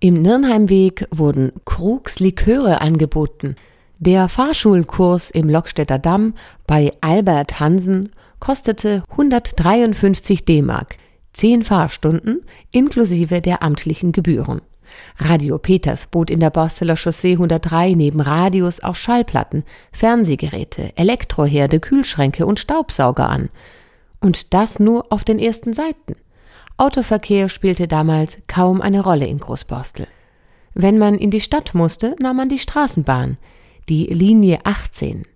im 0.00 0.22
Nirnheimweg 0.22 1.06
wurden 1.10 1.52
Krugs 1.66 2.20
Liköre 2.20 2.80
angeboten, 2.80 3.56
der 3.98 4.30
Fahrschulkurs 4.30 5.30
im 5.30 5.50
Lockstädter 5.50 5.98
Damm 5.98 6.32
bei 6.66 6.90
Albert 7.02 7.60
Hansen 7.60 8.08
kostete 8.38 9.04
153 9.10 10.46
D-Mark, 10.46 10.96
zehn 11.34 11.62
Fahrstunden 11.64 12.40
inklusive 12.70 13.42
der 13.42 13.62
amtlichen 13.62 14.12
Gebühren. 14.12 14.62
Radio 15.18 15.58
Peters 15.58 16.06
bot 16.06 16.30
in 16.30 16.40
der 16.40 16.50
Borsteler 16.50 16.96
Chaussee 16.96 17.32
103 17.32 17.94
neben 17.94 18.20
Radios 18.20 18.82
auch 18.82 18.94
Schallplatten, 18.94 19.64
Fernsehgeräte, 19.92 20.92
Elektroherde, 20.96 21.80
Kühlschränke 21.80 22.46
und 22.46 22.60
Staubsauger 22.60 23.28
an. 23.28 23.48
Und 24.20 24.54
das 24.54 24.78
nur 24.78 25.06
auf 25.10 25.24
den 25.24 25.38
ersten 25.38 25.72
Seiten. 25.72 26.16
Autoverkehr 26.76 27.48
spielte 27.48 27.88
damals 27.88 28.38
kaum 28.46 28.80
eine 28.80 29.02
Rolle 29.02 29.26
in 29.26 29.38
Großborstel. 29.38 30.06
Wenn 30.74 30.98
man 30.98 31.16
in 31.16 31.30
die 31.30 31.40
Stadt 31.40 31.74
musste, 31.74 32.16
nahm 32.20 32.36
man 32.36 32.48
die 32.48 32.58
Straßenbahn, 32.58 33.36
die 33.88 34.06
Linie 34.06 34.60
18. 34.64 35.26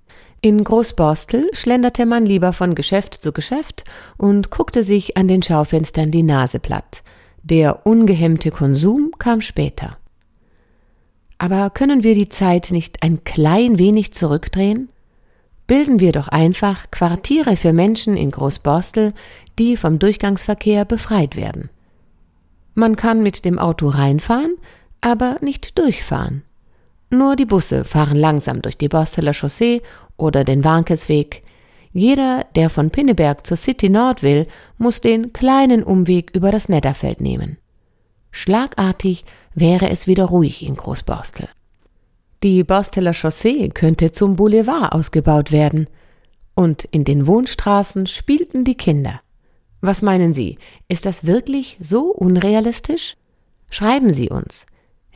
In 0.40 0.62
Großborstel 0.62 1.50
schlenderte 1.54 2.06
man 2.06 2.26
lieber 2.26 2.52
von 2.52 2.74
Geschäft 2.74 3.14
zu 3.14 3.32
Geschäft 3.32 3.84
und 4.16 4.50
guckte 4.50 4.84
sich 4.84 5.16
an 5.16 5.26
den 5.26 5.42
Schaufenstern 5.42 6.10
die 6.10 6.22
Nase 6.22 6.58
platt. 6.58 7.02
Der 7.46 7.86
ungehemmte 7.86 8.50
Konsum 8.50 9.10
kam 9.18 9.42
später. 9.42 9.98
Aber 11.36 11.68
können 11.68 12.02
wir 12.02 12.14
die 12.14 12.30
Zeit 12.30 12.70
nicht 12.70 13.02
ein 13.02 13.22
klein 13.24 13.78
wenig 13.78 14.14
zurückdrehen? 14.14 14.88
Bilden 15.66 16.00
wir 16.00 16.12
doch 16.12 16.28
einfach 16.28 16.90
Quartiere 16.90 17.56
für 17.56 17.74
Menschen 17.74 18.16
in 18.16 18.30
Großborstel, 18.30 19.12
die 19.58 19.76
vom 19.76 19.98
Durchgangsverkehr 19.98 20.86
befreit 20.86 21.36
werden. 21.36 21.68
Man 22.72 22.96
kann 22.96 23.22
mit 23.22 23.44
dem 23.44 23.58
Auto 23.58 23.88
reinfahren, 23.88 24.56
aber 25.02 25.36
nicht 25.42 25.78
durchfahren. 25.78 26.44
Nur 27.10 27.36
die 27.36 27.44
Busse 27.44 27.84
fahren 27.84 28.16
langsam 28.16 28.62
durch 28.62 28.78
die 28.78 28.88
Borsteler 28.88 29.34
Chaussee 29.34 29.82
oder 30.16 30.44
den 30.44 30.64
Warnkesweg, 30.64 31.43
jeder, 31.94 32.44
der 32.56 32.68
von 32.70 32.90
Pinneberg 32.90 33.46
zur 33.46 33.56
City 33.56 33.88
Nord 33.88 34.24
will, 34.24 34.48
muss 34.78 35.00
den 35.00 35.32
kleinen 35.32 35.84
Umweg 35.84 36.32
über 36.34 36.50
das 36.50 36.68
Netterfeld 36.68 37.20
nehmen. 37.20 37.58
Schlagartig 38.32 39.24
wäre 39.54 39.88
es 39.88 40.08
wieder 40.08 40.24
ruhig 40.24 40.66
in 40.66 40.74
Großborstel. 40.74 41.48
Die 42.42 42.64
Borsteler 42.64 43.14
Chaussee 43.14 43.68
könnte 43.68 44.10
zum 44.10 44.34
Boulevard 44.34 44.92
ausgebaut 44.92 45.52
werden. 45.52 45.86
Und 46.56 46.82
in 46.84 47.04
den 47.04 47.28
Wohnstraßen 47.28 48.08
spielten 48.08 48.64
die 48.64 48.76
Kinder. 48.76 49.20
Was 49.80 50.02
meinen 50.02 50.32
Sie, 50.32 50.58
ist 50.88 51.06
das 51.06 51.26
wirklich 51.26 51.76
so 51.80 52.10
unrealistisch? 52.10 53.16
Schreiben 53.70 54.12
Sie 54.12 54.30
uns. 54.30 54.66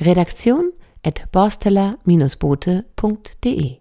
Redaktion 0.01 0.71
at 1.05 1.27
borsteler-bote.de 1.33 3.78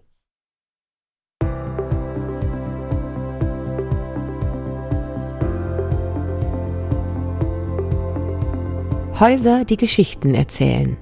Häuser, 9.20 9.64
die 9.64 9.76
Geschichten 9.76 10.36
erzählen. 10.36 10.96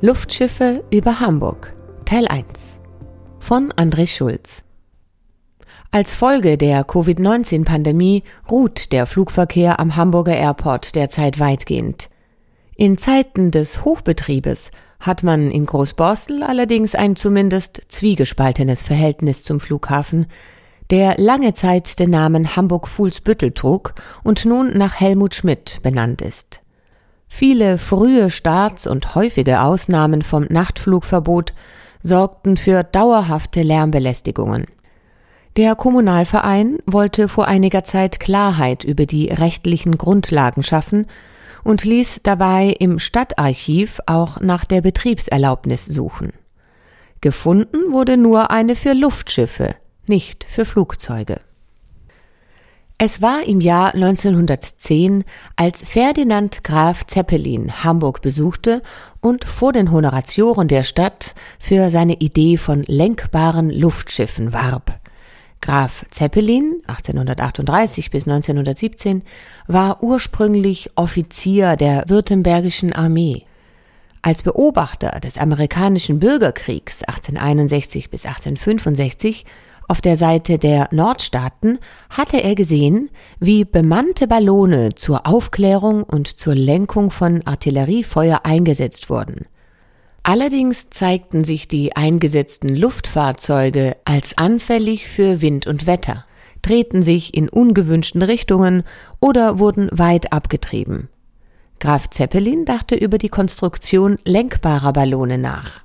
Luftschiffe 0.00 0.82
über 0.90 1.20
Hamburg 1.20 1.76
Teil 2.06 2.26
1 2.26 2.80
von 3.38 3.70
André 3.72 4.06
Schulz. 4.06 4.62
Als 5.90 6.14
Folge 6.14 6.56
der 6.56 6.84
Covid-19-Pandemie 6.84 8.22
ruht 8.50 8.92
der 8.92 9.04
Flugverkehr 9.04 9.78
am 9.78 9.96
Hamburger 9.96 10.36
Airport 10.36 10.94
derzeit 10.94 11.38
weitgehend. 11.38 12.08
In 12.76 12.96
Zeiten 12.96 13.50
des 13.50 13.84
Hochbetriebes 13.84 14.70
hat 14.98 15.22
man 15.22 15.50
in 15.50 15.66
Großborstel 15.66 16.42
allerdings 16.42 16.94
ein 16.94 17.14
zumindest 17.14 17.82
zwiegespaltenes 17.88 18.80
Verhältnis 18.80 19.42
zum 19.42 19.60
Flughafen, 19.60 20.28
der 20.90 21.16
lange 21.18 21.52
Zeit 21.52 21.98
den 21.98 22.08
Namen 22.08 22.56
Hamburg-Fuhlsbüttel 22.56 23.52
trug 23.52 23.94
und 24.24 24.46
nun 24.46 24.78
nach 24.78 24.94
Helmut 24.98 25.34
Schmidt 25.34 25.80
benannt 25.82 26.22
ist. 26.22 26.62
Viele 27.28 27.78
frühe 27.78 28.30
Starts 28.30 28.86
und 28.86 29.14
häufige 29.14 29.60
Ausnahmen 29.60 30.22
vom 30.22 30.44
Nachtflugverbot 30.48 31.52
sorgten 32.02 32.56
für 32.56 32.82
dauerhafte 32.82 33.62
Lärmbelästigungen. 33.62 34.66
Der 35.56 35.74
Kommunalverein 35.74 36.78
wollte 36.86 37.28
vor 37.28 37.48
einiger 37.48 37.84
Zeit 37.84 38.20
Klarheit 38.20 38.84
über 38.84 39.06
die 39.06 39.28
rechtlichen 39.28 39.98
Grundlagen 39.98 40.62
schaffen 40.62 41.06
und 41.64 41.84
ließ 41.84 42.20
dabei 42.22 42.74
im 42.78 42.98
Stadtarchiv 42.98 44.00
auch 44.06 44.40
nach 44.40 44.64
der 44.64 44.80
Betriebserlaubnis 44.80 45.84
suchen. 45.84 46.32
Gefunden 47.20 47.92
wurde 47.92 48.16
nur 48.16 48.50
eine 48.50 48.76
für 48.76 48.92
Luftschiffe, 48.92 49.74
nicht 50.06 50.44
für 50.44 50.64
Flugzeuge. 50.64 51.40
Es 53.00 53.22
war 53.22 53.44
im 53.44 53.60
Jahr 53.60 53.94
1910, 53.94 55.22
als 55.54 55.88
Ferdinand 55.88 56.64
Graf 56.64 57.06
Zeppelin 57.06 57.84
Hamburg 57.84 58.22
besuchte 58.22 58.82
und 59.20 59.44
vor 59.44 59.72
den 59.72 59.92
Honoratioren 59.92 60.66
der 60.66 60.82
Stadt 60.82 61.36
für 61.60 61.92
seine 61.92 62.14
Idee 62.14 62.56
von 62.56 62.82
lenkbaren 62.82 63.70
Luftschiffen 63.70 64.52
warb. 64.52 64.98
Graf 65.60 66.06
Zeppelin, 66.10 66.82
1838 66.88 68.10
bis 68.10 68.26
1917, 68.26 69.22
war 69.68 70.02
ursprünglich 70.02 70.90
Offizier 70.96 71.76
der 71.76 72.02
Württembergischen 72.08 72.92
Armee. 72.92 73.44
Als 74.22 74.42
Beobachter 74.42 75.20
des 75.20 75.38
amerikanischen 75.38 76.18
Bürgerkriegs 76.18 77.04
1861 77.04 78.10
bis 78.10 78.26
1865 78.26 79.44
auf 79.88 80.02
der 80.02 80.18
Seite 80.18 80.58
der 80.58 80.88
Nordstaaten 80.92 81.78
hatte 82.10 82.36
er 82.36 82.54
gesehen, 82.54 83.08
wie 83.40 83.64
bemannte 83.64 84.28
Ballone 84.28 84.94
zur 84.94 85.26
Aufklärung 85.26 86.02
und 86.02 86.38
zur 86.38 86.54
Lenkung 86.54 87.10
von 87.10 87.46
Artilleriefeuer 87.46 88.40
eingesetzt 88.44 89.08
wurden. 89.08 89.46
Allerdings 90.22 90.90
zeigten 90.90 91.42
sich 91.44 91.68
die 91.68 91.96
eingesetzten 91.96 92.76
Luftfahrzeuge 92.76 93.96
als 94.04 94.36
anfällig 94.36 95.08
für 95.08 95.40
Wind 95.40 95.66
und 95.66 95.86
Wetter, 95.86 96.26
drehten 96.60 97.02
sich 97.02 97.34
in 97.34 97.48
ungewünschten 97.48 98.20
Richtungen 98.20 98.82
oder 99.20 99.58
wurden 99.58 99.88
weit 99.90 100.34
abgetrieben. 100.34 101.08
Graf 101.80 102.10
Zeppelin 102.10 102.66
dachte 102.66 102.94
über 102.94 103.16
die 103.16 103.30
Konstruktion 103.30 104.18
lenkbarer 104.26 104.92
Ballone 104.92 105.38
nach. 105.38 105.80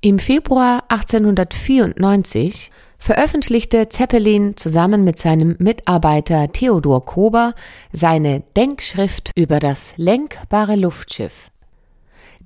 Im 0.00 0.18
Februar 0.18 0.82
1894 0.88 2.72
veröffentlichte 3.04 3.90
Zeppelin 3.90 4.56
zusammen 4.56 5.04
mit 5.04 5.18
seinem 5.18 5.56
Mitarbeiter 5.58 6.50
Theodor 6.50 7.04
Kober 7.04 7.54
seine 7.92 8.42
Denkschrift 8.56 9.30
über 9.36 9.60
das 9.60 9.92
lenkbare 9.98 10.74
Luftschiff. 10.74 11.50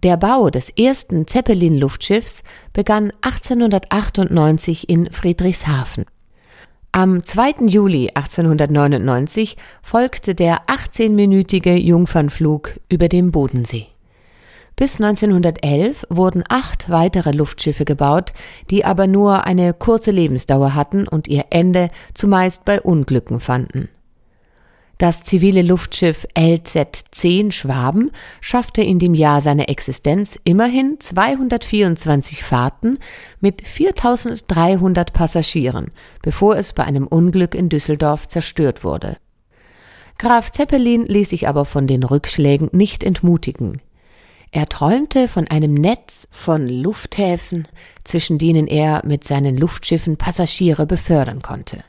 Der 0.02 0.16
Bau 0.16 0.50
des 0.50 0.70
ersten 0.70 1.28
Zeppelin-Luftschiffs 1.28 2.42
begann 2.72 3.12
1898 3.20 4.88
in 4.88 5.12
Friedrichshafen. 5.12 6.06
Am 6.90 7.22
2. 7.22 7.66
Juli 7.66 8.10
1899 8.14 9.56
folgte 9.80 10.34
der 10.34 10.66
18-minütige 10.66 11.76
Jungfernflug 11.76 12.80
über 12.88 13.08
dem 13.08 13.30
Bodensee. 13.30 13.86
Bis 14.78 15.00
1911 15.00 16.06
wurden 16.08 16.44
acht 16.48 16.88
weitere 16.88 17.32
Luftschiffe 17.32 17.84
gebaut, 17.84 18.32
die 18.70 18.84
aber 18.84 19.08
nur 19.08 19.44
eine 19.44 19.74
kurze 19.74 20.12
Lebensdauer 20.12 20.76
hatten 20.76 21.08
und 21.08 21.26
ihr 21.26 21.46
Ende 21.50 21.90
zumeist 22.14 22.64
bei 22.64 22.80
Unglücken 22.80 23.40
fanden. 23.40 23.88
Das 24.96 25.24
zivile 25.24 25.62
Luftschiff 25.62 26.28
LZ-10 26.36 27.50
Schwaben 27.50 28.12
schaffte 28.40 28.80
in 28.80 29.00
dem 29.00 29.14
Jahr 29.14 29.42
seiner 29.42 29.68
Existenz 29.68 30.38
immerhin 30.44 31.00
224 31.00 32.44
Fahrten 32.44 32.98
mit 33.40 33.66
4300 33.66 35.12
Passagieren, 35.12 35.90
bevor 36.22 36.54
es 36.54 36.72
bei 36.72 36.84
einem 36.84 37.08
Unglück 37.08 37.56
in 37.56 37.68
Düsseldorf 37.68 38.28
zerstört 38.28 38.84
wurde. 38.84 39.16
Graf 40.18 40.52
Zeppelin 40.52 41.04
ließ 41.04 41.30
sich 41.30 41.48
aber 41.48 41.64
von 41.64 41.88
den 41.88 42.04
Rückschlägen 42.04 42.68
nicht 42.70 43.02
entmutigen. 43.02 43.80
Er 44.50 44.68
träumte 44.68 45.28
von 45.28 45.46
einem 45.48 45.74
Netz 45.74 46.26
von 46.30 46.68
Lufthäfen, 46.68 47.68
zwischen 48.04 48.38
denen 48.38 48.66
er 48.66 49.02
mit 49.04 49.24
seinen 49.24 49.56
Luftschiffen 49.56 50.16
Passagiere 50.16 50.86
befördern 50.86 51.42
konnte. 51.42 51.84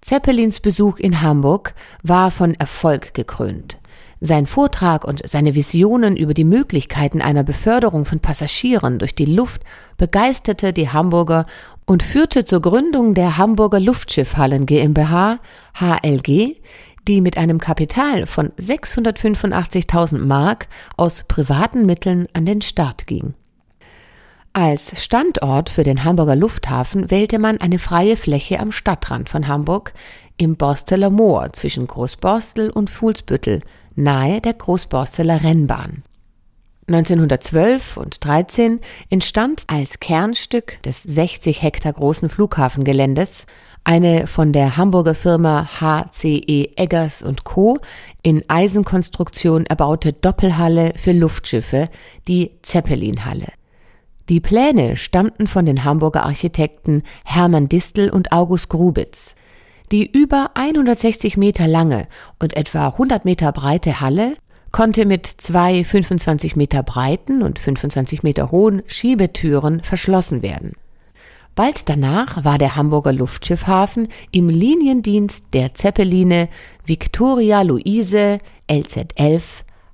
Zeppelins 0.00 0.60
Besuch 0.60 0.98
in 0.98 1.22
Hamburg 1.22 1.74
war 2.02 2.30
von 2.30 2.54
Erfolg 2.54 3.14
gekrönt. 3.14 3.78
Sein 4.20 4.46
Vortrag 4.46 5.04
und 5.04 5.28
seine 5.28 5.54
Visionen 5.54 6.16
über 6.16 6.34
die 6.34 6.44
Möglichkeiten 6.44 7.22
einer 7.22 7.44
Beförderung 7.44 8.04
von 8.04 8.18
Passagieren 8.18 8.98
durch 8.98 9.14
die 9.14 9.26
Luft 9.26 9.62
begeisterte 9.96 10.72
die 10.72 10.90
Hamburger 10.90 11.46
und 11.86 12.02
führte 12.02 12.44
zur 12.44 12.60
Gründung 12.60 13.14
der 13.14 13.36
Hamburger 13.38 13.78
Luftschiffhallen 13.78 14.66
GmbH 14.66 15.38
HLG, 15.78 16.56
die 17.08 17.20
mit 17.22 17.36
einem 17.38 17.58
Kapital 17.58 18.26
von 18.26 18.50
685.000 18.50 20.18
Mark 20.18 20.68
aus 20.96 21.24
privaten 21.26 21.86
Mitteln 21.86 22.28
an 22.34 22.46
den 22.46 22.60
Start 22.60 23.06
ging. 23.06 23.34
Als 24.52 25.02
Standort 25.02 25.70
für 25.70 25.82
den 25.82 26.04
Hamburger 26.04 26.36
Lufthafen 26.36 27.10
wählte 27.10 27.38
man 27.38 27.58
eine 27.58 27.78
freie 27.78 28.16
Fläche 28.16 28.60
am 28.60 28.72
Stadtrand 28.72 29.28
von 29.28 29.48
Hamburg 29.48 29.94
im 30.36 30.56
Borsteler 30.56 31.10
Moor 31.10 31.52
zwischen 31.52 31.86
Großborstel 31.86 32.70
und 32.70 32.90
Fuhlsbüttel, 32.90 33.62
nahe 33.94 34.40
der 34.40 34.54
Großborsteler 34.54 35.42
Rennbahn. 35.42 36.02
1912 36.88 37.98
und 37.98 38.24
13 38.24 38.80
entstand 39.10 39.64
als 39.66 40.00
Kernstück 40.00 40.82
des 40.82 41.02
60 41.02 41.62
Hektar 41.62 41.92
großen 41.92 42.28
Flughafengeländes 42.28 43.46
eine 43.88 44.26
von 44.26 44.52
der 44.52 44.76
Hamburger 44.76 45.14
Firma 45.14 45.66
HCE 45.80 46.76
Eggers 46.76 47.24
Co. 47.44 47.78
in 48.22 48.44
Eisenkonstruktion 48.46 49.64
erbaute 49.64 50.12
Doppelhalle 50.12 50.92
für 50.96 51.12
Luftschiffe, 51.12 51.88
die 52.28 52.50
Zeppelinhalle. 52.60 53.46
Die 54.28 54.40
Pläne 54.40 54.98
stammten 54.98 55.46
von 55.46 55.64
den 55.64 55.84
Hamburger 55.84 56.24
Architekten 56.24 57.02
Hermann 57.24 57.70
Distel 57.70 58.10
und 58.10 58.30
August 58.30 58.68
Grubitz. 58.68 59.34
Die 59.90 60.06
über 60.06 60.50
160 60.52 61.38
Meter 61.38 61.66
lange 61.66 62.08
und 62.38 62.58
etwa 62.58 62.88
100 62.88 63.24
Meter 63.24 63.52
breite 63.52 64.02
Halle 64.02 64.34
konnte 64.70 65.06
mit 65.06 65.26
zwei 65.26 65.82
25 65.82 66.56
Meter 66.56 66.82
breiten 66.82 67.42
und 67.42 67.58
25 67.58 68.22
Meter 68.22 68.50
hohen 68.50 68.82
Schiebetüren 68.86 69.82
verschlossen 69.82 70.42
werden. 70.42 70.74
Bald 71.58 71.88
danach 71.88 72.44
war 72.44 72.56
der 72.56 72.76
Hamburger 72.76 73.12
Luftschiffhafen 73.12 74.06
im 74.30 74.48
Liniendienst 74.48 75.46
der 75.54 75.74
Zeppeline 75.74 76.48
Victoria 76.84 77.62
Luise 77.62 78.38
LZ11, 78.70 79.42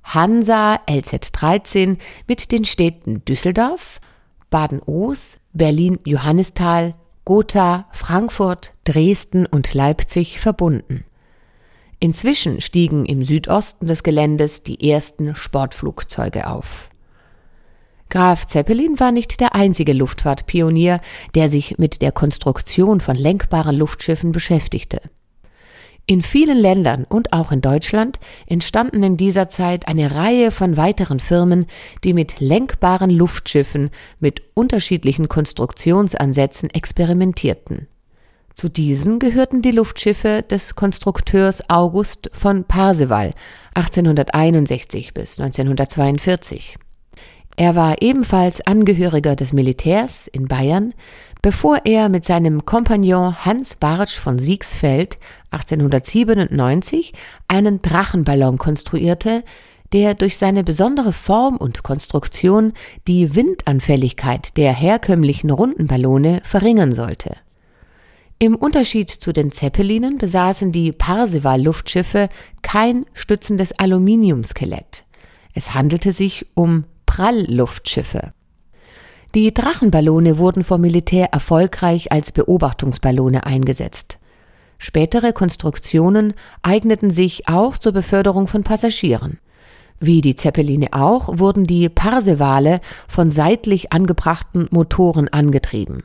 Hansa 0.03 0.75
LZ13 0.87 1.97
mit 2.27 2.51
den 2.51 2.65
Städten 2.65 3.25
Düsseldorf, 3.25 3.99
Baden-Oos, 4.51 5.39
Berlin-Johannisthal, 5.53 6.93
Gotha, 7.25 7.87
Frankfurt, 7.91 8.75
Dresden 8.83 9.47
und 9.47 9.73
Leipzig 9.73 10.39
verbunden. 10.39 11.03
Inzwischen 11.97 12.61
stiegen 12.61 13.07
im 13.07 13.23
Südosten 13.23 13.87
des 13.87 14.03
Geländes 14.03 14.61
die 14.61 14.87
ersten 14.91 15.35
Sportflugzeuge 15.35 16.45
auf. 16.45 16.89
Graf 18.09 18.47
Zeppelin 18.47 18.99
war 18.99 19.11
nicht 19.11 19.39
der 19.39 19.55
einzige 19.55 19.93
Luftfahrtpionier, 19.93 21.01
der 21.33 21.49
sich 21.49 21.77
mit 21.77 22.01
der 22.01 22.11
Konstruktion 22.11 23.01
von 23.01 23.15
lenkbaren 23.15 23.75
Luftschiffen 23.75 24.31
beschäftigte. 24.31 25.01
In 26.07 26.21
vielen 26.21 26.57
Ländern 26.59 27.03
und 27.03 27.33
auch 27.33 27.51
in 27.51 27.61
Deutschland 27.61 28.19
entstanden 28.45 29.01
in 29.01 29.17
dieser 29.17 29.49
Zeit 29.49 29.87
eine 29.87 30.13
Reihe 30.13 30.51
von 30.51 30.77
weiteren 30.77 31.19
Firmen, 31.19 31.65
die 32.03 32.13
mit 32.13 32.39
lenkbaren 32.39 33.09
Luftschiffen 33.09 33.89
mit 34.19 34.43
unterschiedlichen 34.53 35.29
Konstruktionsansätzen 35.29 36.69
experimentierten. 36.69 37.87
Zu 38.53 38.69
diesen 38.69 39.17
gehörten 39.17 39.63
die 39.63 39.71
Luftschiffe 39.71 40.43
des 40.47 40.75
Konstrukteurs 40.75 41.69
August 41.71 42.29
von 42.33 42.65
Parseval 42.65 43.33
1861 43.73 45.13
bis 45.13 45.39
1942. 45.39 46.77
Er 47.57 47.75
war 47.75 48.01
ebenfalls 48.01 48.65
Angehöriger 48.65 49.35
des 49.35 49.53
Militärs 49.53 50.27
in 50.27 50.47
Bayern, 50.47 50.93
bevor 51.41 51.85
er 51.85 52.09
mit 52.09 52.25
seinem 52.25 52.65
Kompagnon 52.65 53.45
Hans 53.45 53.75
Bartsch 53.75 54.17
von 54.17 54.39
Siegsfeld 54.39 55.17
1897 55.51 57.13
einen 57.47 57.81
Drachenballon 57.81 58.57
konstruierte, 58.57 59.43
der 59.93 60.15
durch 60.15 60.37
seine 60.37 60.65
besondere 60.65 61.13
Form 61.13 61.55
und 61.55 61.83
Konstruktion 61.83 62.73
die 63.07 63.35
Windanfälligkeit 63.35 64.57
der 64.57 64.73
herkömmlichen 64.73 65.49
runden 65.49 65.87
Ballone 65.87 66.41
verringern 66.43 66.93
sollte. 66.93 67.37
Im 68.37 68.55
Unterschied 68.55 69.09
zu 69.09 69.31
den 69.31 69.53
Zeppelinen 69.53 70.17
besaßen 70.17 70.73
die 70.73 70.91
Parseval-Luftschiffe 70.91 72.27
kein 72.63 73.05
stützendes 73.13 73.71
Aluminiumskelett. 73.79 75.05
Es 75.53 75.73
handelte 75.73 76.11
sich 76.11 76.45
um 76.53 76.83
Prallluftschiffe. 77.05 78.33
Die 79.33 79.53
Drachenballone 79.53 80.37
wurden 80.37 80.63
vom 80.63 80.81
Militär 80.81 81.33
erfolgreich 81.33 82.11
als 82.11 82.31
Beobachtungsballone 82.31 83.45
eingesetzt. 83.45 84.17
Spätere 84.77 85.33
Konstruktionen 85.33 86.33
eigneten 86.61 87.11
sich 87.11 87.47
auch 87.47 87.77
zur 87.77 87.91
Beförderung 87.91 88.47
von 88.47 88.63
Passagieren. 88.63 89.39
Wie 89.99 90.21
die 90.21 90.35
Zeppeline 90.35 90.87
auch 90.91 91.37
wurden 91.37 91.63
die 91.63 91.89
Parsevale 91.89 92.81
von 93.07 93.31
seitlich 93.31 93.93
angebrachten 93.93 94.67
Motoren 94.71 95.27
angetrieben. 95.29 96.03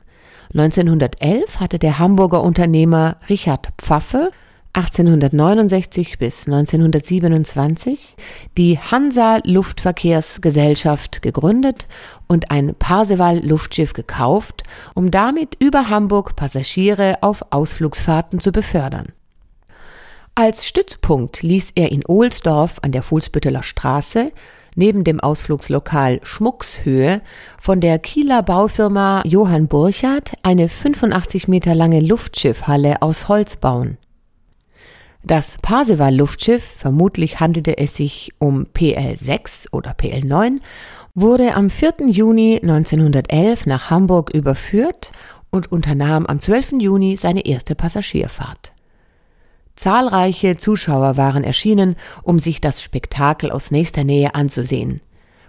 1911 0.53 1.59
hatte 1.59 1.79
der 1.79 1.99
Hamburger 1.99 2.43
Unternehmer 2.43 3.17
Richard 3.29 3.69
Pfaffe 3.77 4.31
1869 4.73 6.17
bis 6.17 6.47
1927 6.47 8.15
die 8.57 8.79
Hansa 8.79 9.39
Luftverkehrsgesellschaft 9.43 11.21
gegründet 11.21 11.87
und 12.27 12.51
ein 12.51 12.75
Parseval 12.75 13.45
Luftschiff 13.45 13.93
gekauft, 13.93 14.63
um 14.93 15.11
damit 15.11 15.55
über 15.59 15.89
Hamburg 15.89 16.35
Passagiere 16.35 17.17
auf 17.21 17.43
Ausflugsfahrten 17.49 18.39
zu 18.39 18.51
befördern. 18.51 19.07
Als 20.35 20.65
Stützpunkt 20.65 21.43
ließ 21.43 21.71
er 21.75 21.91
in 21.91 22.05
Ohlsdorf 22.05 22.77
an 22.81 22.93
der 22.93 23.03
Fuhlsbütteler 23.03 23.63
Straße 23.63 24.31
neben 24.75 25.03
dem 25.03 25.19
Ausflugslokal 25.19 26.21
Schmuckshöhe 26.23 27.21
von 27.59 27.81
der 27.81 27.99
Kieler 27.99 28.41
Baufirma 28.41 29.21
Johann 29.25 29.67
Burchardt 29.67 30.33
eine 30.43 30.69
85 30.69 31.47
Meter 31.47 31.75
lange 31.75 31.99
Luftschiffhalle 31.99 33.01
aus 33.01 33.27
Holz 33.27 33.57
bauen. 33.57 33.97
Das 35.23 35.57
Parseval 35.61 36.15
Luftschiff, 36.15 36.63
vermutlich 36.63 37.39
handelte 37.39 37.77
es 37.77 37.95
sich 37.95 38.31
um 38.39 38.65
PL6 38.65 39.67
oder 39.71 39.91
PL9, 39.91 40.59
wurde 41.13 41.53
am 41.53 41.69
4. 41.69 42.07
Juni 42.07 42.59
1911 42.61 43.67
nach 43.67 43.91
Hamburg 43.91 44.31
überführt 44.31 45.11
und 45.51 45.71
unternahm 45.71 46.25
am 46.25 46.39
12. 46.39 46.73
Juni 46.79 47.17
seine 47.17 47.45
erste 47.45 47.75
Passagierfahrt. 47.75 48.71
Zahlreiche 49.75 50.57
Zuschauer 50.57 51.17
waren 51.17 51.43
erschienen, 51.43 51.95
um 52.23 52.39
sich 52.39 52.59
das 52.59 52.81
Spektakel 52.81 53.51
aus 53.51 53.69
nächster 53.69 54.03
Nähe 54.03 54.33
anzusehen. 54.33 55.01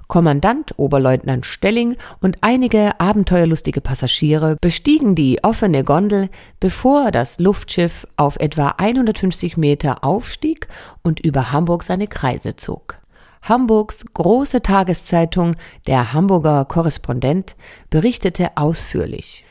Kommandant 0.09 0.79
Oberleutnant 0.79 1.47
Stelling 1.47 1.97
und 2.21 2.39
einige 2.41 3.01
abenteuerlustige 3.01 3.81
Passagiere 3.81 4.57
bestiegen 4.61 5.15
die 5.15 5.43
offene 5.43 5.85
Gondel, 5.85 6.29
bevor 6.61 7.11
das 7.11 7.39
Luftschiff 7.39 8.07
auf 8.17 8.37
etwa 8.39 8.75
150 8.79 9.57
Meter 9.57 10.05
aufstieg 10.05 10.69
und 11.03 11.21
über 11.21 11.53
Hamburg 11.53 11.83
seine 11.83 12.09
Kreise 12.09 12.57
zog. 12.57 12.99
Hamburgs 13.43 14.05
große 14.15 14.63
Tageszeitung, 14.63 15.57
der 15.87 16.13
Hamburger 16.13 16.65
Korrespondent, 16.65 17.57
berichtete 17.91 18.57
ausführlich. 18.57 19.45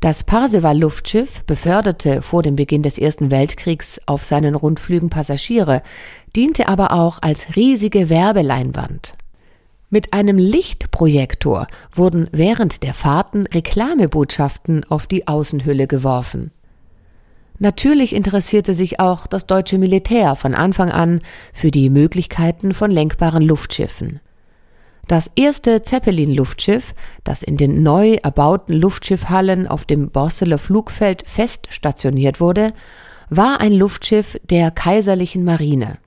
Das 0.00 0.24
Parseval-Luftschiff 0.24 1.42
beförderte 1.44 2.20
vor 2.22 2.42
dem 2.42 2.54
Beginn 2.54 2.82
des 2.82 2.98
Ersten 2.98 3.30
Weltkriegs 3.30 4.00
auf 4.06 4.24
seinen 4.24 4.54
Rundflügen 4.54 5.10
Passagiere, 5.10 5.82
diente 6.36 6.68
aber 6.68 6.92
auch 6.92 7.18
als 7.22 7.56
riesige 7.56 8.10
Werbeleinwand. 8.10 9.16
Mit 9.88 10.12
einem 10.12 10.36
Lichtprojektor 10.36 11.68
wurden 11.92 12.28
während 12.32 12.82
der 12.82 12.92
Fahrten 12.92 13.46
Reklamebotschaften 13.46 14.84
auf 14.88 15.06
die 15.06 15.28
Außenhülle 15.28 15.86
geworfen. 15.86 16.50
Natürlich 17.60 18.12
interessierte 18.12 18.74
sich 18.74 18.98
auch 18.98 19.28
das 19.28 19.46
deutsche 19.46 19.78
Militär 19.78 20.34
von 20.34 20.54
Anfang 20.54 20.90
an 20.90 21.20
für 21.52 21.70
die 21.70 21.88
Möglichkeiten 21.88 22.74
von 22.74 22.90
lenkbaren 22.90 23.42
Luftschiffen. 23.42 24.20
Das 25.06 25.30
erste 25.36 25.82
Zeppelin-Luftschiff, 25.82 26.92
das 27.22 27.44
in 27.44 27.56
den 27.56 27.84
neu 27.84 28.14
erbauten 28.14 28.74
Luftschiffhallen 28.74 29.68
auf 29.68 29.84
dem 29.84 30.10
Borsteler 30.10 30.58
Flugfeld 30.58 31.22
fest 31.30 31.68
stationiert 31.70 32.40
wurde, 32.40 32.72
war 33.30 33.60
ein 33.60 33.72
Luftschiff 33.72 34.36
der 34.42 34.72
Kaiserlichen 34.72 35.44
Marine. 35.44 35.98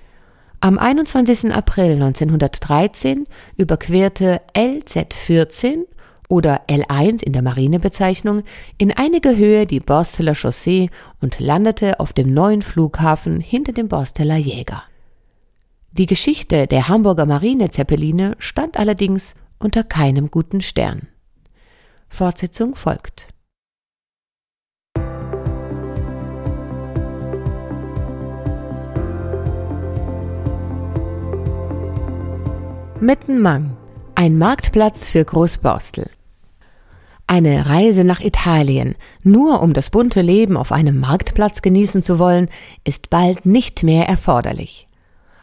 Am 0.61 0.77
21. 0.77 1.53
April 1.53 1.93
1913 1.93 3.27
überquerte 3.55 4.41
LZ-14 4.53 5.85
oder 6.27 6.67
L1 6.67 7.23
in 7.23 7.31
der 7.31 7.41
Marinebezeichnung 7.41 8.43
in 8.77 8.91
einiger 8.91 9.37
Höhe 9.37 9.65
die 9.65 9.79
Borsteler 9.79 10.35
Chaussee 10.35 10.89
und 11.21 11.39
landete 11.39 12.01
auf 12.01 12.11
dem 12.11 12.33
neuen 12.33 12.61
Flughafen 12.61 13.39
hinter 13.39 13.71
dem 13.71 13.87
Borsteler 13.87 14.35
Jäger. 14.35 14.83
Die 15.93 16.07
Geschichte 16.07 16.67
der 16.67 16.89
Hamburger 16.89 17.25
Marinezeppeline 17.25 18.35
stand 18.37 18.75
allerdings 18.75 19.35
unter 19.59 19.85
keinem 19.85 20.29
guten 20.29 20.59
Stern. 20.59 21.07
Fortsetzung 22.09 22.75
folgt. 22.75 23.29
Mittenmang, 33.01 33.77
ein 34.15 34.37
Marktplatz 34.37 35.07
für 35.07 35.23
Großborstel. 35.23 36.09
Eine 37.27 37.69
Reise 37.69 38.03
nach 38.03 38.19
Italien, 38.19 38.95
nur 39.23 39.61
um 39.61 39.71
das 39.71 39.89
bunte 39.89 40.21
Leben 40.21 40.57
auf 40.57 40.73
einem 40.73 40.99
Marktplatz 40.99 41.61
genießen 41.61 42.01
zu 42.01 42.19
wollen, 42.19 42.49
ist 42.83 43.09
bald 43.09 43.45
nicht 43.45 43.83
mehr 43.83 44.09
erforderlich. 44.09 44.89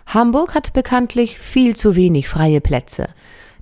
Hamburg 0.04 0.54
hat 0.54 0.74
bekanntlich 0.74 1.38
viel 1.38 1.74
zu 1.74 1.96
wenig 1.96 2.28
freie 2.28 2.60
Plätze. 2.60 3.08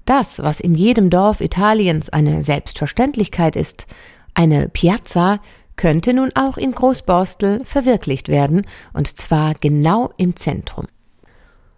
Das, 0.06 0.42
was 0.42 0.58
in 0.58 0.74
jedem 0.74 1.08
Dorf 1.08 1.40
Italiens 1.40 2.10
eine 2.10 2.42
Selbstverständlichkeit 2.42 3.54
ist, 3.54 3.86
eine 4.34 4.68
Piazza, 4.68 5.38
könnte 5.76 6.14
nun 6.14 6.32
auch 6.34 6.56
in 6.56 6.72
Großborstel 6.72 7.64
verwirklicht 7.64 8.28
werden, 8.28 8.66
und 8.92 9.06
zwar 9.06 9.54
genau 9.54 10.10
im 10.16 10.34
Zentrum. 10.34 10.86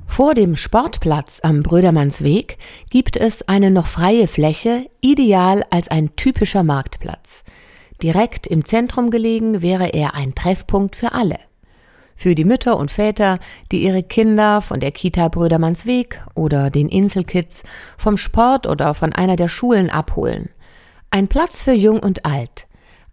Vor 0.06 0.34
dem 0.34 0.56
Sportplatz 0.56 1.40
am 1.42 1.62
Brödermannsweg 1.62 2.58
gibt 2.90 3.16
es 3.16 3.46
eine 3.48 3.70
noch 3.70 3.86
freie 3.86 4.28
Fläche, 4.28 4.86
ideal 5.00 5.62
als 5.70 5.88
ein 5.88 6.16
typischer 6.16 6.62
Marktplatz. 6.62 7.44
Direkt 8.02 8.46
im 8.46 8.64
Zentrum 8.64 9.10
gelegen 9.10 9.62
wäre 9.62 9.88
er 9.88 10.14
ein 10.14 10.34
Treffpunkt 10.34 10.96
für 10.96 11.12
alle 11.12 11.38
für 12.16 12.34
die 12.34 12.44
Mütter 12.44 12.78
und 12.78 12.90
Väter, 12.90 13.38
die 13.70 13.82
ihre 13.82 14.02
Kinder 14.02 14.62
von 14.62 14.80
der 14.80 14.90
Kita 14.90 15.28
Brödermannsweg 15.28 16.22
oder 16.34 16.70
den 16.70 16.88
Inselkids 16.88 17.62
vom 17.98 18.16
Sport 18.16 18.66
oder 18.66 18.94
von 18.94 19.12
einer 19.12 19.36
der 19.36 19.48
Schulen 19.48 19.90
abholen. 19.90 20.48
Ein 21.10 21.28
Platz 21.28 21.60
für 21.60 21.72
Jung 21.72 22.00
und 22.00 22.24
Alt. 22.24 22.66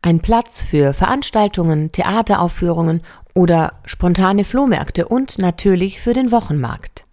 Ein 0.06 0.20
Platz 0.20 0.60
für 0.60 0.94
Veranstaltungen, 0.94 1.94
Theateraufführungen 1.94 3.04
oder 3.34 3.80
spontane 3.86 4.44
Flohmärkte 4.44 5.08
und 5.08 5.39
natürlich 5.39 6.02
für 6.02 6.13
den 6.13 6.30
Wochenmarkt. 6.30 7.06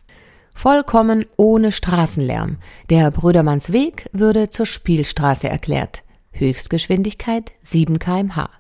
Vollkommen 0.57 1.25
ohne 1.37 1.71
Straßenlärm. 1.71 2.59
Der 2.91 3.13
Brödermannsweg 3.13 4.11
würde 4.13 4.51
zur 4.51 4.67
Spielstraße 4.67 5.49
erklärt. 5.49 6.03
Höchstgeschwindigkeit 6.33 7.53
7 7.63 8.01
kmh. 8.01 8.51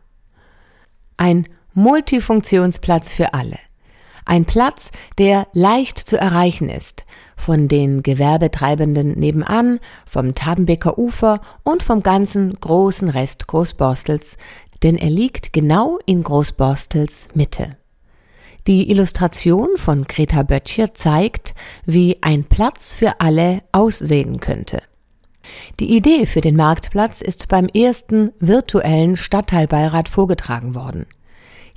Ein 1.16 1.48
Multifunktionsplatz 1.74 3.12
für 3.12 3.34
alle. 3.34 3.58
Ein 4.24 4.44
Platz, 4.44 4.90
der 5.18 5.46
leicht 5.52 5.98
zu 5.98 6.16
erreichen 6.18 6.68
ist, 6.68 7.04
von 7.36 7.68
den 7.68 8.02
Gewerbetreibenden 8.02 9.18
nebenan, 9.18 9.80
vom 10.06 10.34
Tabenbecker 10.34 10.98
Ufer 10.98 11.40
und 11.62 11.82
vom 11.82 12.02
ganzen 12.02 12.54
großen 12.60 13.08
Rest 13.08 13.46
Großborstels, 13.46 14.36
denn 14.82 14.96
er 14.96 15.10
liegt 15.10 15.52
genau 15.52 15.98
in 16.06 16.22
Großborstels 16.22 17.28
Mitte. 17.34 17.76
Die 18.66 18.90
Illustration 18.90 19.70
von 19.76 20.04
Greta 20.04 20.42
Böttcher 20.42 20.94
zeigt, 20.94 21.54
wie 21.86 22.18
ein 22.20 22.44
Platz 22.44 22.92
für 22.92 23.20
alle 23.20 23.62
aussehen 23.72 24.40
könnte. 24.40 24.82
Die 25.80 25.96
Idee 25.96 26.26
für 26.26 26.42
den 26.42 26.56
Marktplatz 26.56 27.22
ist 27.22 27.48
beim 27.48 27.66
ersten 27.66 28.32
virtuellen 28.38 29.16
Stadtteilbeirat 29.16 30.08
vorgetragen 30.08 30.74
worden. 30.74 31.06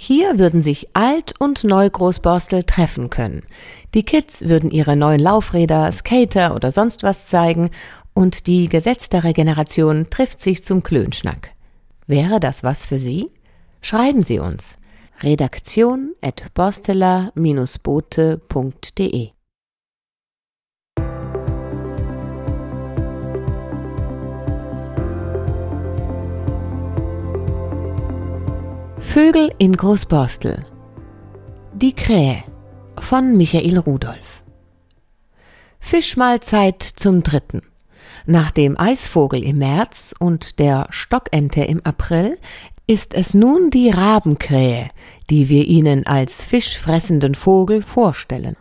Hier 0.06 0.38
würden 0.38 0.62
sich 0.62 0.90
Alt- 0.92 1.34
und 1.40 1.64
Neu-Großborstel 1.64 2.66
treffen 2.66 3.10
können. 3.10 3.44
Die 3.94 4.04
Kids 4.04 4.42
würden 4.42 4.70
ihre 4.70 4.98
neuen 4.98 5.22
Laufräder, 5.22 5.90
Skater 5.94 6.56
oder 6.56 6.72
sonst 6.72 7.04
was 7.04 7.28
zeigen 7.28 7.70
und 8.14 8.48
die 8.48 8.68
gesetztere 8.68 9.32
Generation 9.32 10.10
trifft 10.10 10.42
sich 10.42 10.66
zum 10.66 10.84
Klönschnack. 10.84 11.52
Wäre 12.06 12.42
das 12.42 12.64
was 12.64 12.84
für 12.84 13.00
Sie? 13.00 13.32
Schreiben 13.82 14.24
Sie 14.24 14.40
uns. 14.40 14.78
Redaktion 15.22 16.12
at 16.22 16.54
borsteler-bote.de 16.54 19.30
Vögel 29.14 29.52
in 29.60 29.78
Großborstel 29.78 30.66
Die 31.76 31.94
Krähe 31.94 32.44
von 32.98 33.38
Michael 33.38 33.78
Rudolph 33.78 34.44
Fischmahlzeit 35.80 36.82
zum 36.82 37.22
dritten. 37.22 37.62
Nach 38.26 38.50
dem 38.50 38.76
Eisvogel 38.76 39.44
im 39.44 39.60
März 39.60 40.16
und 40.18 40.58
der 40.58 40.88
Stockente 40.90 41.64
im 41.64 41.80
April 41.86 42.40
ist 42.88 43.14
es 43.14 43.36
nun 43.36 43.70
die 43.70 43.92
Rabenkrähe, 43.92 44.90
die 45.30 45.48
wir 45.48 45.66
Ihnen 45.66 46.08
als 46.08 46.44
fischfressenden 46.44 47.36
Vogel 47.36 47.84
vorstellen. 47.84 48.56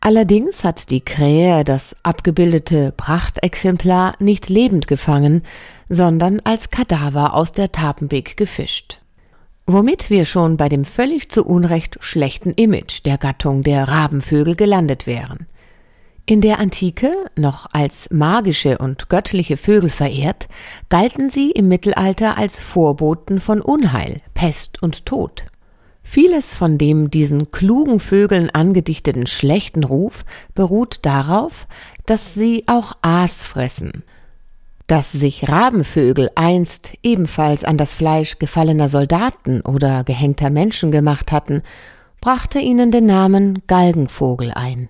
Allerdings 0.00 0.64
hat 0.64 0.90
die 0.90 1.00
Krähe 1.00 1.64
das 1.64 1.96
abgebildete 2.02 2.92
Prachtexemplar 2.94 4.16
nicht 4.18 4.50
lebend 4.50 4.86
gefangen, 4.86 5.44
sondern 5.88 6.40
als 6.40 6.68
Kadaver 6.68 7.32
aus 7.32 7.52
der 7.52 7.72
Tapenbeek 7.72 8.36
gefischt 8.36 9.00
womit 9.66 10.10
wir 10.10 10.24
schon 10.24 10.56
bei 10.56 10.68
dem 10.68 10.84
völlig 10.84 11.30
zu 11.30 11.44
Unrecht 11.44 11.96
schlechten 12.00 12.50
Image 12.50 13.04
der 13.04 13.18
Gattung 13.18 13.62
der 13.62 13.88
Rabenvögel 13.88 14.56
gelandet 14.56 15.06
wären. 15.06 15.46
In 16.26 16.40
der 16.40 16.58
Antike, 16.58 17.12
noch 17.36 17.66
als 17.72 18.08
magische 18.10 18.78
und 18.78 19.08
göttliche 19.08 19.56
Vögel 19.56 19.90
verehrt, 19.90 20.48
galten 20.88 21.28
sie 21.28 21.50
im 21.50 21.68
Mittelalter 21.68 22.38
als 22.38 22.58
Vorboten 22.58 23.40
von 23.40 23.60
Unheil, 23.60 24.22
Pest 24.32 24.82
und 24.82 25.04
Tod. 25.04 25.44
Vieles 26.02 26.54
von 26.54 26.76
dem 26.78 27.10
diesen 27.10 27.50
klugen 27.50 28.00
Vögeln 28.00 28.50
angedichteten 28.50 29.26
schlechten 29.26 29.84
Ruf 29.84 30.24
beruht 30.54 31.00
darauf, 31.02 31.66
dass 32.06 32.34
sie 32.34 32.64
auch 32.68 32.92
Aas 33.02 33.44
fressen 33.44 34.04
dass 34.86 35.12
sich 35.12 35.48
Rabenvögel 35.48 36.30
einst 36.34 36.92
ebenfalls 37.02 37.64
an 37.64 37.78
das 37.78 37.94
Fleisch 37.94 38.38
gefallener 38.38 38.88
Soldaten 38.88 39.60
oder 39.62 40.04
gehängter 40.04 40.50
Menschen 40.50 40.92
gemacht 40.92 41.32
hatten, 41.32 41.62
brachte 42.20 42.58
ihnen 42.58 42.90
den 42.90 43.06
Namen 43.06 43.62
Galgenvogel 43.66 44.52
ein. 44.54 44.88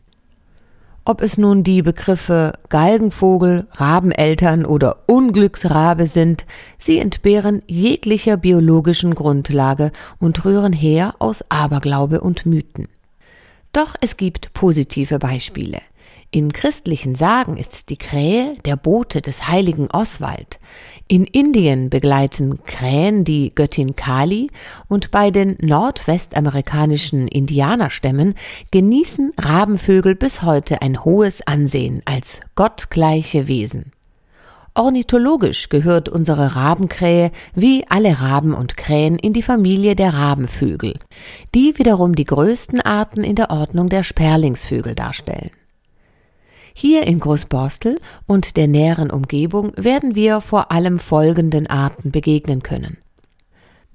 Ob 1.06 1.20
es 1.20 1.36
nun 1.36 1.64
die 1.64 1.82
Begriffe 1.82 2.52
Galgenvogel, 2.70 3.66
Rabeneltern 3.72 4.64
oder 4.64 5.02
Unglücksrabe 5.06 6.06
sind, 6.06 6.46
sie 6.78 6.98
entbehren 6.98 7.62
jeglicher 7.66 8.38
biologischen 8.38 9.14
Grundlage 9.14 9.92
und 10.18 10.46
rühren 10.46 10.72
her 10.72 11.14
aus 11.18 11.44
Aberglaube 11.50 12.22
und 12.22 12.46
Mythen. 12.46 12.88
Doch 13.74 13.96
es 14.00 14.16
gibt 14.16 14.54
positive 14.54 15.18
Beispiele. 15.18 15.80
In 16.34 16.52
christlichen 16.52 17.14
Sagen 17.14 17.56
ist 17.56 17.90
die 17.90 17.96
Krähe 17.96 18.54
der 18.64 18.74
Bote 18.74 19.22
des 19.22 19.46
heiligen 19.46 19.88
Oswald. 19.92 20.58
In 21.06 21.26
Indien 21.26 21.90
begleiten 21.90 22.60
Krähen 22.64 23.22
die 23.22 23.54
Göttin 23.54 23.94
Kali 23.94 24.50
und 24.88 25.12
bei 25.12 25.30
den 25.30 25.56
nordwestamerikanischen 25.60 27.28
Indianerstämmen 27.28 28.34
genießen 28.72 29.32
Rabenvögel 29.38 30.16
bis 30.16 30.42
heute 30.42 30.82
ein 30.82 31.04
hohes 31.04 31.40
Ansehen 31.46 32.02
als 32.04 32.40
gottgleiche 32.56 33.46
Wesen. 33.46 33.92
Ornithologisch 34.74 35.68
gehört 35.68 36.08
unsere 36.08 36.56
Rabenkrähe 36.56 37.30
wie 37.54 37.84
alle 37.88 38.20
Raben 38.20 38.54
und 38.54 38.76
Krähen 38.76 39.20
in 39.20 39.34
die 39.34 39.42
Familie 39.44 39.94
der 39.94 40.14
Rabenvögel, 40.14 40.98
die 41.54 41.78
wiederum 41.78 42.16
die 42.16 42.24
größten 42.24 42.80
Arten 42.80 43.22
in 43.22 43.36
der 43.36 43.50
Ordnung 43.50 43.88
der 43.88 44.02
Sperlingsvögel 44.02 44.96
darstellen. 44.96 45.52
Hier 46.76 47.06
in 47.06 47.20
Großborstel 47.20 47.98
und 48.26 48.56
der 48.56 48.66
näheren 48.66 49.10
Umgebung 49.10 49.72
werden 49.76 50.16
wir 50.16 50.40
vor 50.40 50.72
allem 50.72 50.98
folgenden 50.98 51.68
Arten 51.68 52.10
begegnen 52.10 52.64
können. 52.64 52.98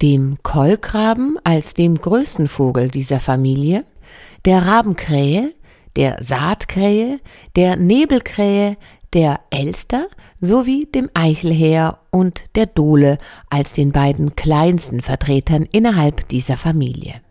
Dem 0.01 0.37
Kolkraben 0.43 1.37
als 1.43 1.73
dem 1.73 1.95
größten 1.95 2.47
Vogel 2.47 2.87
dieser 2.87 3.19
Familie, 3.19 3.83
der 4.45 4.65
Rabenkrähe, 4.65 5.53
der 5.97 6.23
Saatkrähe, 6.23 7.19
der 7.57 7.75
Nebelkrähe, 7.75 8.77
der 9.11 9.41
Elster 9.49 10.07
sowie 10.39 10.85
dem 10.85 11.09
Eichelheer 11.13 11.99
und 12.11 12.45
der 12.55 12.65
Dole 12.67 13.17
als 13.49 13.73
den 13.73 13.91
beiden 13.91 14.37
kleinsten 14.37 15.01
Vertretern 15.01 15.67
innerhalb 15.69 16.29
dieser 16.29 16.55
Familie. 16.55 17.21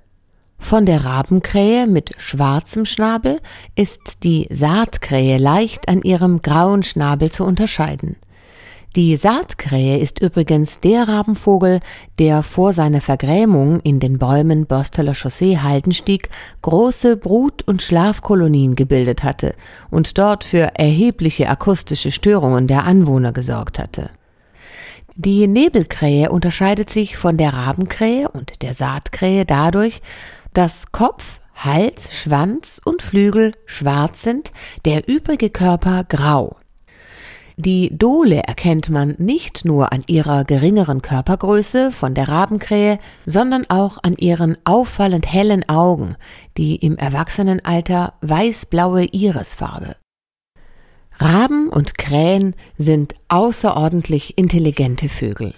Von 0.58 0.84
der 0.84 1.04
Rabenkrähe 1.04 1.86
mit 1.86 2.12
schwarzem 2.18 2.84
Schnabel 2.84 3.40
ist 3.74 4.24
die 4.24 4.48
Saatkrähe 4.50 5.38
leicht 5.38 5.88
an 5.88 6.02
ihrem 6.02 6.42
grauen 6.42 6.82
Schnabel 6.82 7.30
zu 7.30 7.44
unterscheiden. 7.44 8.16
Die 8.96 9.16
Saatkrähe 9.16 9.98
ist 9.98 10.20
übrigens 10.20 10.80
der 10.80 11.06
Rabenvogel, 11.06 11.80
der 12.18 12.42
vor 12.42 12.72
seiner 12.72 13.00
Vergrämung 13.00 13.80
in 13.80 14.00
den 14.00 14.18
Bäumen 14.18 14.66
Börsteler 14.66 15.14
Chaussee 15.14 15.58
Haldenstieg 15.58 16.30
große 16.62 17.16
Brut- 17.16 17.62
und 17.62 17.82
Schlafkolonien 17.82 18.74
gebildet 18.74 19.22
hatte 19.22 19.54
und 19.90 20.18
dort 20.18 20.42
für 20.42 20.74
erhebliche 20.74 21.48
akustische 21.48 22.10
Störungen 22.10 22.66
der 22.66 22.84
Anwohner 22.84 23.32
gesorgt 23.32 23.78
hatte. 23.78 24.10
Die 25.20 25.48
Nebelkrähe 25.48 26.30
unterscheidet 26.30 26.90
sich 26.90 27.16
von 27.16 27.36
der 27.36 27.52
Rabenkrähe 27.52 28.28
und 28.28 28.62
der 28.62 28.72
Saatkrähe 28.72 29.44
dadurch, 29.44 30.00
dass 30.54 30.92
Kopf, 30.92 31.40
Hals, 31.54 32.14
Schwanz 32.14 32.80
und 32.84 33.02
Flügel 33.02 33.52
schwarz 33.66 34.22
sind, 34.22 34.52
der 34.84 35.08
übrige 35.08 35.50
Körper 35.50 36.04
grau. 36.04 36.56
Die 37.60 37.90
Dole 37.98 38.44
erkennt 38.44 38.88
man 38.88 39.16
nicht 39.18 39.64
nur 39.64 39.92
an 39.92 40.04
ihrer 40.06 40.44
geringeren 40.44 41.02
Körpergröße 41.02 41.90
von 41.90 42.14
der 42.14 42.28
Rabenkrähe, 42.28 43.00
sondern 43.26 43.68
auch 43.68 43.98
an 44.04 44.14
ihren 44.16 44.56
auffallend 44.64 45.26
hellen 45.26 45.68
Augen, 45.68 46.14
die 46.56 46.76
im 46.76 46.96
Erwachsenenalter 46.96 48.14
weißblaue 48.20 49.06
Irisfarbe. 49.06 49.96
Raben 51.18 51.68
und 51.68 51.98
Krähen 51.98 52.54
sind 52.76 53.16
außerordentlich 53.26 54.38
intelligente 54.38 55.08
Vögel. 55.08 55.52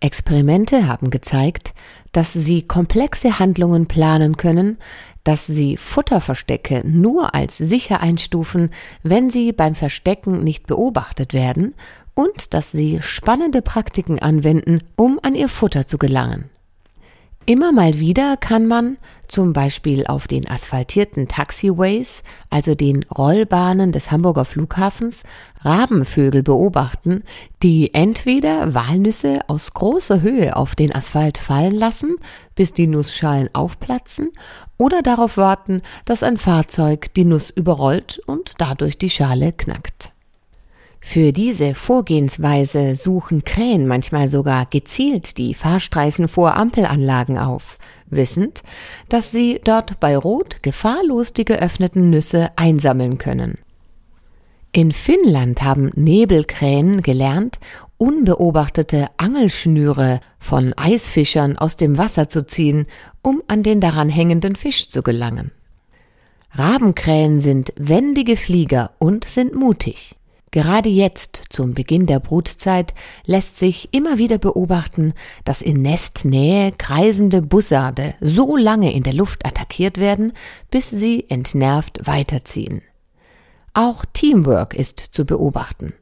Experimente 0.00 0.86
haben 0.86 1.10
gezeigt, 1.10 1.74
dass 2.14 2.32
sie 2.32 2.62
komplexe 2.62 3.38
Handlungen 3.38 3.86
planen 3.86 4.36
können, 4.36 4.78
dass 5.24 5.46
sie 5.46 5.76
Futterverstecke 5.76 6.82
nur 6.86 7.34
als 7.34 7.58
sicher 7.58 8.00
einstufen, 8.00 8.70
wenn 9.02 9.30
sie 9.30 9.52
beim 9.52 9.74
Verstecken 9.74 10.44
nicht 10.44 10.66
beobachtet 10.66 11.34
werden 11.34 11.74
und 12.14 12.54
dass 12.54 12.70
sie 12.70 13.00
spannende 13.02 13.62
Praktiken 13.62 14.20
anwenden, 14.20 14.80
um 14.96 15.18
an 15.22 15.34
ihr 15.34 15.48
Futter 15.48 15.86
zu 15.88 15.98
gelangen. 15.98 16.50
Immer 17.46 17.72
mal 17.72 18.00
wieder 18.00 18.38
kann 18.38 18.66
man, 18.66 18.96
zum 19.28 19.52
Beispiel 19.52 20.06
auf 20.06 20.26
den 20.26 20.48
asphaltierten 20.48 21.28
Taxiways, 21.28 22.22
also 22.48 22.74
den 22.74 23.02
Rollbahnen 23.04 23.92
des 23.92 24.10
Hamburger 24.10 24.46
Flughafens, 24.46 25.24
Rabenvögel 25.60 26.42
beobachten, 26.42 27.22
die 27.62 27.92
entweder 27.92 28.72
Walnüsse 28.72 29.40
aus 29.48 29.74
großer 29.74 30.22
Höhe 30.22 30.56
auf 30.56 30.74
den 30.74 30.94
Asphalt 30.94 31.36
fallen 31.36 31.74
lassen, 31.74 32.16
bis 32.54 32.72
die 32.72 32.86
Nussschalen 32.86 33.50
aufplatzen, 33.52 34.30
oder 34.78 35.02
darauf 35.02 35.36
warten, 35.36 35.82
dass 36.06 36.22
ein 36.22 36.38
Fahrzeug 36.38 37.12
die 37.12 37.26
Nuss 37.26 37.50
überrollt 37.50 38.22
und 38.24 38.52
dadurch 38.56 38.96
die 38.96 39.10
Schale 39.10 39.52
knackt. 39.52 40.13
Für 41.06 41.32
diese 41.32 41.76
Vorgehensweise 41.76 42.96
suchen 42.96 43.44
Krähen 43.44 43.86
manchmal 43.86 44.26
sogar 44.26 44.66
gezielt 44.66 45.36
die 45.36 45.54
Fahrstreifen 45.54 46.28
vor 46.28 46.56
Ampelanlagen 46.56 47.38
auf, 47.38 47.78
wissend, 48.06 48.62
dass 49.10 49.30
sie 49.30 49.60
dort 49.62 50.00
bei 50.00 50.16
Rot 50.16 50.62
gefahrlos 50.62 51.32
die 51.32 51.44
geöffneten 51.44 52.10
Nüsse 52.10 52.48
einsammeln 52.56 53.18
können. 53.18 53.58
In 54.72 54.90
Finnland 54.90 55.62
haben 55.62 55.92
Nebelkrähen 55.94 57.02
gelernt, 57.02 57.60
unbeobachtete 57.98 59.06
Angelschnüre 59.18 60.20
von 60.40 60.72
Eisfischern 60.72 61.56
aus 61.56 61.76
dem 61.76 61.96
Wasser 61.96 62.28
zu 62.28 62.44
ziehen, 62.44 62.86
um 63.22 63.40
an 63.46 63.62
den 63.62 63.80
daran 63.80 64.08
hängenden 64.08 64.56
Fisch 64.56 64.88
zu 64.88 65.02
gelangen. 65.02 65.52
Rabenkrähen 66.52 67.40
sind 67.40 67.72
wendige 67.76 68.36
Flieger 68.36 68.92
und 68.98 69.26
sind 69.26 69.54
mutig. 69.54 70.16
Gerade 70.54 70.88
jetzt, 70.88 71.42
zum 71.50 71.74
Beginn 71.74 72.06
der 72.06 72.20
Brutzeit, 72.20 72.94
lässt 73.24 73.58
sich 73.58 73.88
immer 73.90 74.18
wieder 74.18 74.38
beobachten, 74.38 75.12
dass 75.44 75.60
in 75.60 75.82
Nestnähe 75.82 76.70
kreisende 76.70 77.42
Bussarde 77.42 78.14
so 78.20 78.56
lange 78.56 78.94
in 78.94 79.02
der 79.02 79.14
Luft 79.14 79.44
attackiert 79.44 79.98
werden, 79.98 80.32
bis 80.70 80.90
sie 80.90 81.28
entnervt 81.28 82.06
weiterziehen. 82.06 82.82
Auch 83.72 84.04
Teamwork 84.12 84.74
ist 84.74 85.00
zu 85.00 85.24
beobachten. 85.24 85.92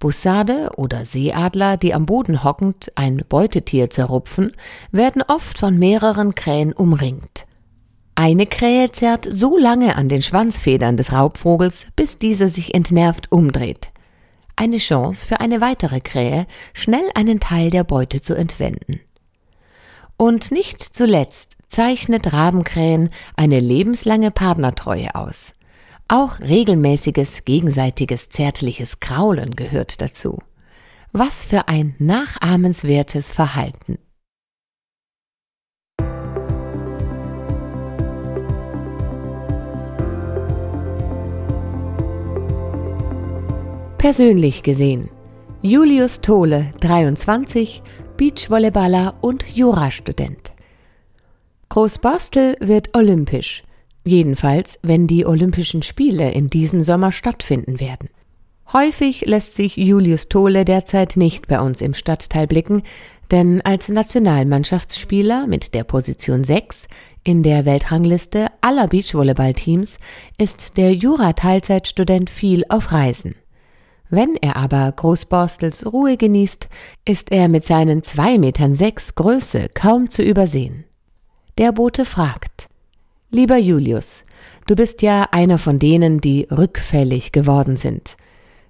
Bussarde 0.00 0.70
oder 0.76 1.06
Seeadler, 1.06 1.76
die 1.76 1.94
am 1.94 2.04
Boden 2.04 2.42
hockend 2.42 2.90
ein 2.96 3.22
Beutetier 3.28 3.90
zerrupfen, 3.90 4.50
werden 4.90 5.22
oft 5.22 5.56
von 5.56 5.78
mehreren 5.78 6.34
Krähen 6.34 6.72
umringt. 6.72 7.46
Eine 8.16 8.46
Krähe 8.46 8.92
zerrt 8.92 9.26
so 9.28 9.56
lange 9.58 9.96
an 9.96 10.08
den 10.08 10.22
Schwanzfedern 10.22 10.96
des 10.96 11.12
Raubvogels, 11.12 11.86
bis 11.96 12.16
dieser 12.16 12.48
sich 12.48 12.74
entnervt 12.74 13.32
umdreht. 13.32 13.90
Eine 14.56 14.78
Chance 14.78 15.26
für 15.26 15.40
eine 15.40 15.60
weitere 15.60 16.00
Krähe, 16.00 16.46
schnell 16.74 17.04
einen 17.14 17.40
Teil 17.40 17.70
der 17.70 17.82
Beute 17.82 18.20
zu 18.20 18.34
entwenden. 18.34 19.00
Und 20.16 20.52
nicht 20.52 20.80
zuletzt 20.80 21.56
zeichnet 21.66 22.32
Rabenkrähen 22.32 23.10
eine 23.36 23.58
lebenslange 23.58 24.30
Partnertreue 24.30 25.12
aus. 25.16 25.52
Auch 26.06 26.38
regelmäßiges 26.38 27.44
gegenseitiges 27.44 28.28
zärtliches 28.28 29.00
Kraulen 29.00 29.56
gehört 29.56 30.00
dazu. 30.00 30.38
Was 31.10 31.44
für 31.44 31.66
ein 31.66 31.96
nachahmenswertes 31.98 33.32
Verhalten. 33.32 33.98
Persönlich 44.04 44.62
gesehen. 44.62 45.08
Julius 45.62 46.20
Tole, 46.20 46.72
23, 46.80 47.82
Beachvolleyballer 48.18 49.14
und 49.22 49.46
Jurastudent. 49.56 50.52
Großborstel 51.70 52.58
wird 52.60 52.94
olympisch. 52.94 53.62
Jedenfalls, 54.04 54.78
wenn 54.82 55.06
die 55.06 55.24
Olympischen 55.24 55.82
Spiele 55.82 56.32
in 56.32 56.50
diesem 56.50 56.82
Sommer 56.82 57.12
stattfinden 57.12 57.80
werden. 57.80 58.10
Häufig 58.74 59.24
lässt 59.24 59.54
sich 59.54 59.78
Julius 59.78 60.28
Tole 60.28 60.66
derzeit 60.66 61.16
nicht 61.16 61.48
bei 61.48 61.58
uns 61.58 61.80
im 61.80 61.94
Stadtteil 61.94 62.46
blicken, 62.46 62.82
denn 63.30 63.62
als 63.62 63.88
Nationalmannschaftsspieler 63.88 65.46
mit 65.46 65.72
der 65.72 65.84
Position 65.84 66.44
6 66.44 66.88
in 67.22 67.42
der 67.42 67.64
Weltrangliste 67.64 68.48
aller 68.60 68.86
Beachvolleyballteams 68.86 69.96
ist 70.36 70.76
der 70.76 70.92
Jura-Teilzeitstudent 70.92 72.28
viel 72.28 72.64
auf 72.68 72.92
Reisen. 72.92 73.34
Wenn 74.10 74.36
er 74.36 74.56
aber 74.56 74.92
Großborstels 74.92 75.86
Ruhe 75.92 76.16
genießt, 76.16 76.68
ist 77.04 77.32
er 77.32 77.48
mit 77.48 77.64
seinen 77.64 78.02
zwei 78.02 78.38
Metern 78.38 78.74
sechs 78.74 79.14
Größe 79.14 79.68
kaum 79.74 80.10
zu 80.10 80.22
übersehen. 80.22 80.84
Der 81.58 81.72
Bote 81.72 82.04
fragt, 82.04 82.68
Lieber 83.30 83.56
Julius, 83.56 84.22
du 84.66 84.76
bist 84.76 85.02
ja 85.02 85.26
einer 85.32 85.58
von 85.58 85.78
denen, 85.78 86.20
die 86.20 86.46
rückfällig 86.50 87.32
geworden 87.32 87.76
sind. 87.76 88.16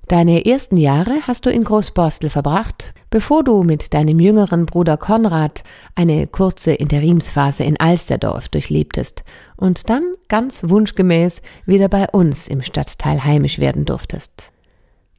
Deine 0.09 0.45
ersten 0.47 0.77
Jahre 0.77 1.27
hast 1.27 1.47
du 1.47 1.51
in 1.51 1.65
Großborstel 1.65 2.31
verbracht, 2.31 2.95
bevor 3.11 3.43
du 3.43 3.63
mit 3.63 3.95
deinem 3.95 4.21
jüngeren 4.21 4.67
Bruder 4.67 4.97
Konrad 4.97 5.65
eine 5.95 6.27
kurze 6.27 6.73
Interimsphase 6.73 7.65
in 7.65 7.79
Alsterdorf 7.79 8.49
durchlebtest 8.49 9.25
und 9.57 9.89
dann 9.89 10.15
ganz 10.29 10.63
wunschgemäß 10.69 11.41
wieder 11.67 11.89
bei 11.89 12.07
uns 12.13 12.49
im 12.49 12.63
Stadtteil 12.63 13.25
heimisch 13.25 13.59
werden 13.59 13.85
durftest. 13.85 14.54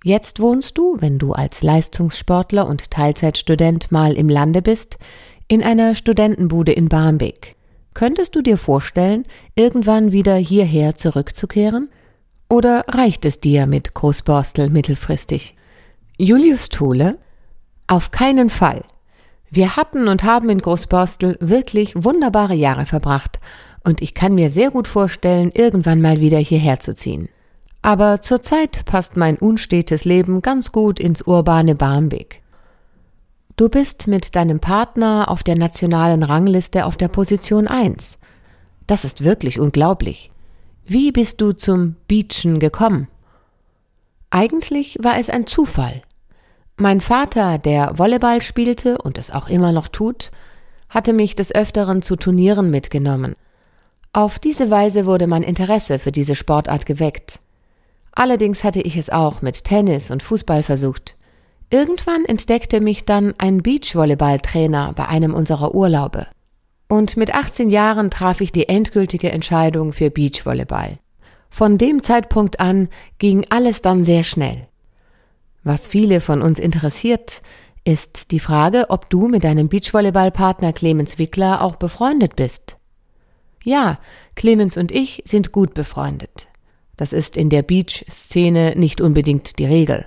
Jetzt 0.07 0.39
wohnst 0.39 0.77
du, 0.77 0.97
wenn 0.99 1.17
du 1.17 1.33
als 1.33 1.63
Leistungssportler 1.63 2.67
und 2.67 2.91
Teilzeitstudent 2.91 3.91
mal 3.91 4.13
im 4.13 4.29
Lande 4.29 4.61
bist, 4.61 4.99
in 5.47 5.63
einer 5.63 5.95
Studentenbude 5.95 6.73
in 6.73 6.89
Barmbek. 6.89 7.55
Könntest 7.95 8.35
du 8.35 8.43
dir 8.43 8.59
vorstellen, 8.59 9.23
irgendwann 9.55 10.11
wieder 10.11 10.35
hierher 10.35 10.95
zurückzukehren? 10.95 11.89
Oder 12.49 12.85
reicht 12.87 13.25
es 13.25 13.39
dir 13.39 13.65
mit 13.65 13.95
Großborstel 13.95 14.69
mittelfristig? 14.69 15.55
Julius 16.19 16.69
Thule? 16.69 17.17
Auf 17.87 18.11
keinen 18.11 18.51
Fall. 18.51 18.83
Wir 19.49 19.75
hatten 19.75 20.07
und 20.07 20.23
haben 20.23 20.51
in 20.51 20.61
Großborstel 20.61 21.37
wirklich 21.39 21.95
wunderbare 21.95 22.53
Jahre 22.53 22.85
verbracht 22.85 23.39
und 23.83 24.03
ich 24.03 24.13
kann 24.13 24.35
mir 24.35 24.51
sehr 24.51 24.69
gut 24.69 24.87
vorstellen, 24.87 25.49
irgendwann 25.51 25.99
mal 25.99 26.19
wieder 26.19 26.37
hierher 26.37 26.79
zu 26.79 26.93
ziehen. 26.93 27.27
Aber 27.85 28.19
zurzeit 28.19 28.83
passt 28.85 29.15
mein 29.15 29.37
unstetes 29.37 30.05
Leben 30.05 30.41
ganz 30.41 30.71
gut 30.71 30.99
ins 30.99 31.21
urbane 31.21 31.75
Barmbek. 31.75 32.41
Du 33.57 33.69
bist 33.69 34.07
mit 34.07 34.35
deinem 34.35 34.59
Partner 34.59 35.25
auf 35.29 35.43
der 35.43 35.55
nationalen 35.55 36.23
Rangliste 36.23 36.87
auf 36.87 36.97
der 36.97 37.09
Position 37.09 37.67
1. 37.67 38.17
Das 38.87 39.05
ist 39.05 39.23
wirklich 39.23 39.59
unglaublich. 39.59 40.31
Wie 40.87 41.11
bist 41.11 41.41
du 41.41 41.51
zum 41.51 41.95
Beachen 42.07 42.59
gekommen? 42.59 43.07
Eigentlich 44.31 44.97
war 45.03 45.19
es 45.19 45.29
ein 45.29 45.45
Zufall. 45.45 46.01
Mein 46.77 47.01
Vater, 47.01 47.59
der 47.59 47.99
Volleyball 47.99 48.41
spielte 48.41 48.97
und 48.97 49.19
es 49.19 49.29
auch 49.29 49.47
immer 49.47 49.71
noch 49.71 49.89
tut, 49.89 50.31
hatte 50.89 51.13
mich 51.13 51.35
des 51.35 51.53
Öfteren 51.53 52.01
zu 52.01 52.15
Turnieren 52.15 52.71
mitgenommen. 52.71 53.35
Auf 54.11 54.39
diese 54.39 54.71
Weise 54.71 55.05
wurde 55.05 55.27
mein 55.27 55.43
Interesse 55.43 55.99
für 55.99 56.11
diese 56.11 56.33
Sportart 56.33 56.87
geweckt. 56.87 57.41
Allerdings 58.15 58.63
hatte 58.63 58.81
ich 58.81 58.95
es 58.95 59.09
auch 59.09 59.41
mit 59.41 59.65
Tennis 59.65 60.09
und 60.09 60.23
Fußball 60.23 60.63
versucht. 60.63 61.17
Irgendwann 61.69 62.23
entdeckte 62.25 62.79
mich 62.79 63.03
dann 63.03 63.33
ein 63.37 63.61
Beachvolleyballtrainer 63.61 64.93
bei 64.95 65.07
einem 65.07 65.33
unserer 65.33 65.75
Urlaube. 65.75 66.27
Und 66.87 67.17
mit 67.17 67.33
18 67.33 67.69
Jahren 67.69 68.09
traf 68.11 68.41
ich 68.41 68.51
die 68.51 68.69
endgültige 68.69 69.31
Entscheidung 69.31 69.91
für 69.91 70.09
Beachvolleyball. 70.09 70.99
Von 71.49 71.77
dem 71.77 72.03
Zeitpunkt 72.03 72.59
an 72.59 72.89
ging 73.17 73.45
alles 73.49 73.81
dann 73.81 74.05
sehr 74.05 74.23
schnell. 74.23 74.67
Was 75.63 75.87
viele 75.87 76.21
von 76.21 76.41
uns 76.41 76.59
interessiert, 76.59 77.41
ist 77.83 78.31
die 78.31 78.39
Frage, 78.39 78.85
ob 78.89 79.09
du 79.09 79.27
mit 79.27 79.43
deinem 79.43 79.67
Beachvolleyballpartner 79.67 80.73
Clemens 80.73 81.17
Wickler 81.17 81.61
auch 81.61 81.75
befreundet 81.75 82.35
bist. 82.35 82.77
Ja, 83.63 83.99
Clemens 84.35 84.77
und 84.77 84.91
ich 84.91 85.23
sind 85.25 85.51
gut 85.51 85.73
befreundet. 85.73 86.47
Das 86.97 87.13
ist 87.13 87.37
in 87.37 87.49
der 87.49 87.61
Beach-Szene 87.61 88.73
nicht 88.75 89.01
unbedingt 89.01 89.59
die 89.59 89.65
Regel. 89.65 90.05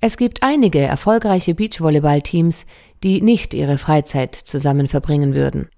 Es 0.00 0.16
gibt 0.16 0.42
einige 0.42 0.80
erfolgreiche 0.80 1.54
Beachvolleyball-Teams, 1.54 2.64
die 3.02 3.20
nicht 3.20 3.52
ihre 3.52 3.76
Freizeit 3.76 4.34
zusammen 4.34 4.88
verbringen 4.88 5.34
würden. 5.34 5.68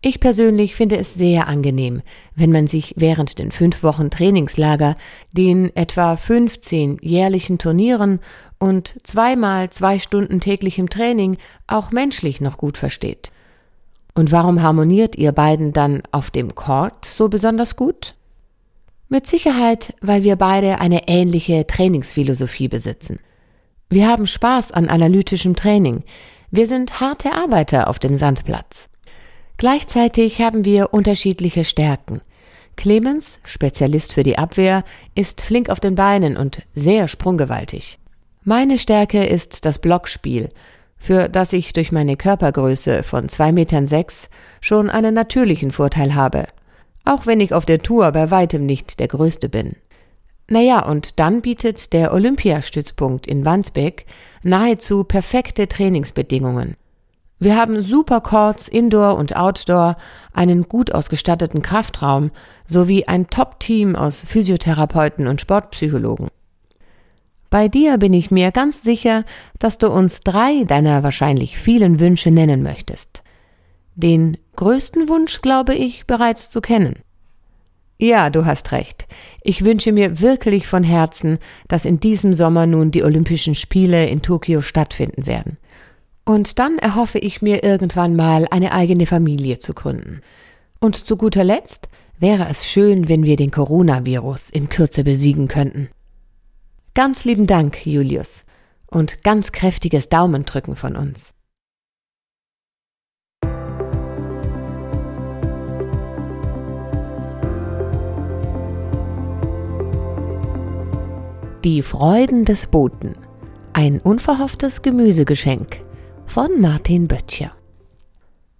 Ich 0.00 0.20
persönlich 0.20 0.76
finde 0.76 0.96
es 0.96 1.14
sehr 1.14 1.48
angenehm, 1.48 2.02
wenn 2.36 2.52
man 2.52 2.68
sich 2.68 2.94
während 2.96 3.40
den 3.40 3.50
fünf 3.50 3.82
Wochen 3.82 4.10
Trainingslager, 4.10 4.96
den 5.32 5.74
etwa 5.76 6.16
15 6.16 6.98
jährlichen 7.02 7.58
Turnieren 7.58 8.20
und 8.60 8.94
zweimal 9.02 9.70
zwei 9.70 9.98
Stunden 9.98 10.38
täglichem 10.38 10.88
Training 10.88 11.36
auch 11.66 11.90
menschlich 11.90 12.40
noch 12.40 12.58
gut 12.58 12.78
versteht. 12.78 13.32
Und 14.14 14.30
warum 14.30 14.62
harmoniert 14.62 15.16
ihr 15.16 15.32
beiden 15.32 15.72
dann 15.72 16.02
auf 16.12 16.30
dem 16.30 16.54
Court 16.54 17.04
so 17.04 17.28
besonders 17.28 17.74
gut? 17.74 18.14
Mit 19.10 19.26
Sicherheit, 19.26 19.94
weil 20.02 20.22
wir 20.22 20.36
beide 20.36 20.80
eine 20.82 21.08
ähnliche 21.08 21.66
Trainingsphilosophie 21.66 22.68
besitzen. 22.68 23.20
Wir 23.88 24.06
haben 24.06 24.26
Spaß 24.26 24.70
an 24.72 24.90
analytischem 24.90 25.56
Training. 25.56 26.02
Wir 26.50 26.66
sind 26.66 27.00
harte 27.00 27.32
Arbeiter 27.32 27.88
auf 27.88 27.98
dem 27.98 28.18
Sandplatz. 28.18 28.90
Gleichzeitig 29.56 30.42
haben 30.42 30.66
wir 30.66 30.92
unterschiedliche 30.92 31.64
Stärken. 31.64 32.20
Clemens, 32.76 33.40
Spezialist 33.44 34.12
für 34.12 34.24
die 34.24 34.36
Abwehr, 34.36 34.84
ist 35.14 35.40
flink 35.40 35.70
auf 35.70 35.80
den 35.80 35.94
Beinen 35.94 36.36
und 36.36 36.62
sehr 36.74 37.08
sprunggewaltig. 37.08 37.98
Meine 38.44 38.76
Stärke 38.76 39.24
ist 39.24 39.64
das 39.64 39.78
Blockspiel, 39.78 40.50
für 40.98 41.30
das 41.30 41.54
ich 41.54 41.72
durch 41.72 41.92
meine 41.92 42.18
Körpergröße 42.18 43.02
von 43.02 43.30
zwei 43.30 43.52
Metern 43.52 43.86
sechs 43.86 44.28
schon 44.60 44.90
einen 44.90 45.14
natürlichen 45.14 45.70
Vorteil 45.70 46.14
habe 46.14 46.44
auch 47.08 47.26
wenn 47.26 47.40
ich 47.40 47.54
auf 47.54 47.64
der 47.66 47.78
Tour 47.78 48.12
bei 48.12 48.30
weitem 48.30 48.66
nicht 48.66 49.00
der 49.00 49.08
Größte 49.08 49.48
bin. 49.48 49.76
Naja, 50.50 50.84
und 50.84 51.18
dann 51.18 51.42
bietet 51.42 51.92
der 51.92 52.12
Olympiastützpunkt 52.12 53.26
in 53.26 53.44
Wandsbek 53.44 54.06
nahezu 54.42 55.04
perfekte 55.04 55.68
Trainingsbedingungen. 55.68 56.76
Wir 57.38 57.56
haben 57.56 57.80
super 57.80 58.20
Courts 58.20 58.66
Indoor 58.66 59.16
und 59.16 59.36
Outdoor, 59.36 59.96
einen 60.32 60.64
gut 60.64 60.92
ausgestatteten 60.92 61.62
Kraftraum 61.62 62.30
sowie 62.66 63.04
ein 63.04 63.28
Top-Team 63.28 63.94
aus 63.94 64.22
Physiotherapeuten 64.26 65.28
und 65.28 65.40
Sportpsychologen. 65.40 66.28
Bei 67.50 67.68
dir 67.68 67.96
bin 67.96 68.12
ich 68.12 68.30
mir 68.30 68.50
ganz 68.50 68.82
sicher, 68.82 69.24
dass 69.58 69.78
du 69.78 69.88
uns 69.88 70.20
drei 70.20 70.64
deiner 70.64 71.02
wahrscheinlich 71.02 71.58
vielen 71.58 72.00
Wünsche 72.00 72.30
nennen 72.30 72.62
möchtest. 72.62 73.22
Den 73.98 74.36
größten 74.54 75.08
Wunsch 75.08 75.42
glaube 75.42 75.74
ich 75.74 76.06
bereits 76.06 76.50
zu 76.50 76.60
kennen. 76.60 77.00
Ja, 77.98 78.30
du 78.30 78.46
hast 78.46 78.70
recht. 78.70 79.08
Ich 79.42 79.64
wünsche 79.64 79.90
mir 79.90 80.20
wirklich 80.20 80.68
von 80.68 80.84
Herzen, 80.84 81.40
dass 81.66 81.84
in 81.84 81.98
diesem 81.98 82.32
Sommer 82.32 82.68
nun 82.68 82.92
die 82.92 83.02
Olympischen 83.02 83.56
Spiele 83.56 84.06
in 84.06 84.22
Tokio 84.22 84.60
stattfinden 84.60 85.26
werden. 85.26 85.56
Und 86.24 86.60
dann 86.60 86.78
erhoffe 86.78 87.18
ich 87.18 87.42
mir 87.42 87.64
irgendwann 87.64 88.14
mal 88.14 88.46
eine 88.52 88.70
eigene 88.70 89.06
Familie 89.06 89.58
zu 89.58 89.74
gründen. 89.74 90.20
Und 90.78 90.94
zu 90.94 91.16
guter 91.16 91.42
Letzt 91.42 91.88
wäre 92.20 92.46
es 92.48 92.70
schön, 92.70 93.08
wenn 93.08 93.24
wir 93.24 93.34
den 93.34 93.50
Coronavirus 93.50 94.50
in 94.50 94.68
Kürze 94.68 95.02
besiegen 95.02 95.48
könnten. 95.48 95.88
Ganz 96.94 97.24
lieben 97.24 97.48
Dank, 97.48 97.84
Julius, 97.84 98.44
und 98.86 99.24
ganz 99.24 99.50
kräftiges 99.50 100.08
Daumendrücken 100.08 100.76
von 100.76 100.94
uns. 100.94 101.34
Die 111.64 111.82
Freuden 111.82 112.44
des 112.44 112.68
Boten. 112.68 113.16
Ein 113.72 113.98
unverhofftes 113.98 114.80
Gemüsegeschenk 114.82 115.80
von 116.24 116.60
Martin 116.60 117.08
Böttcher. 117.08 117.50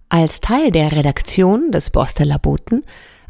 Als 0.09 0.41
Teil 0.41 0.69
der 0.71 0.91
Redaktion 0.91 1.71
des 1.71 1.91
Borsteler 1.91 2.39
Boten, 2.39 2.83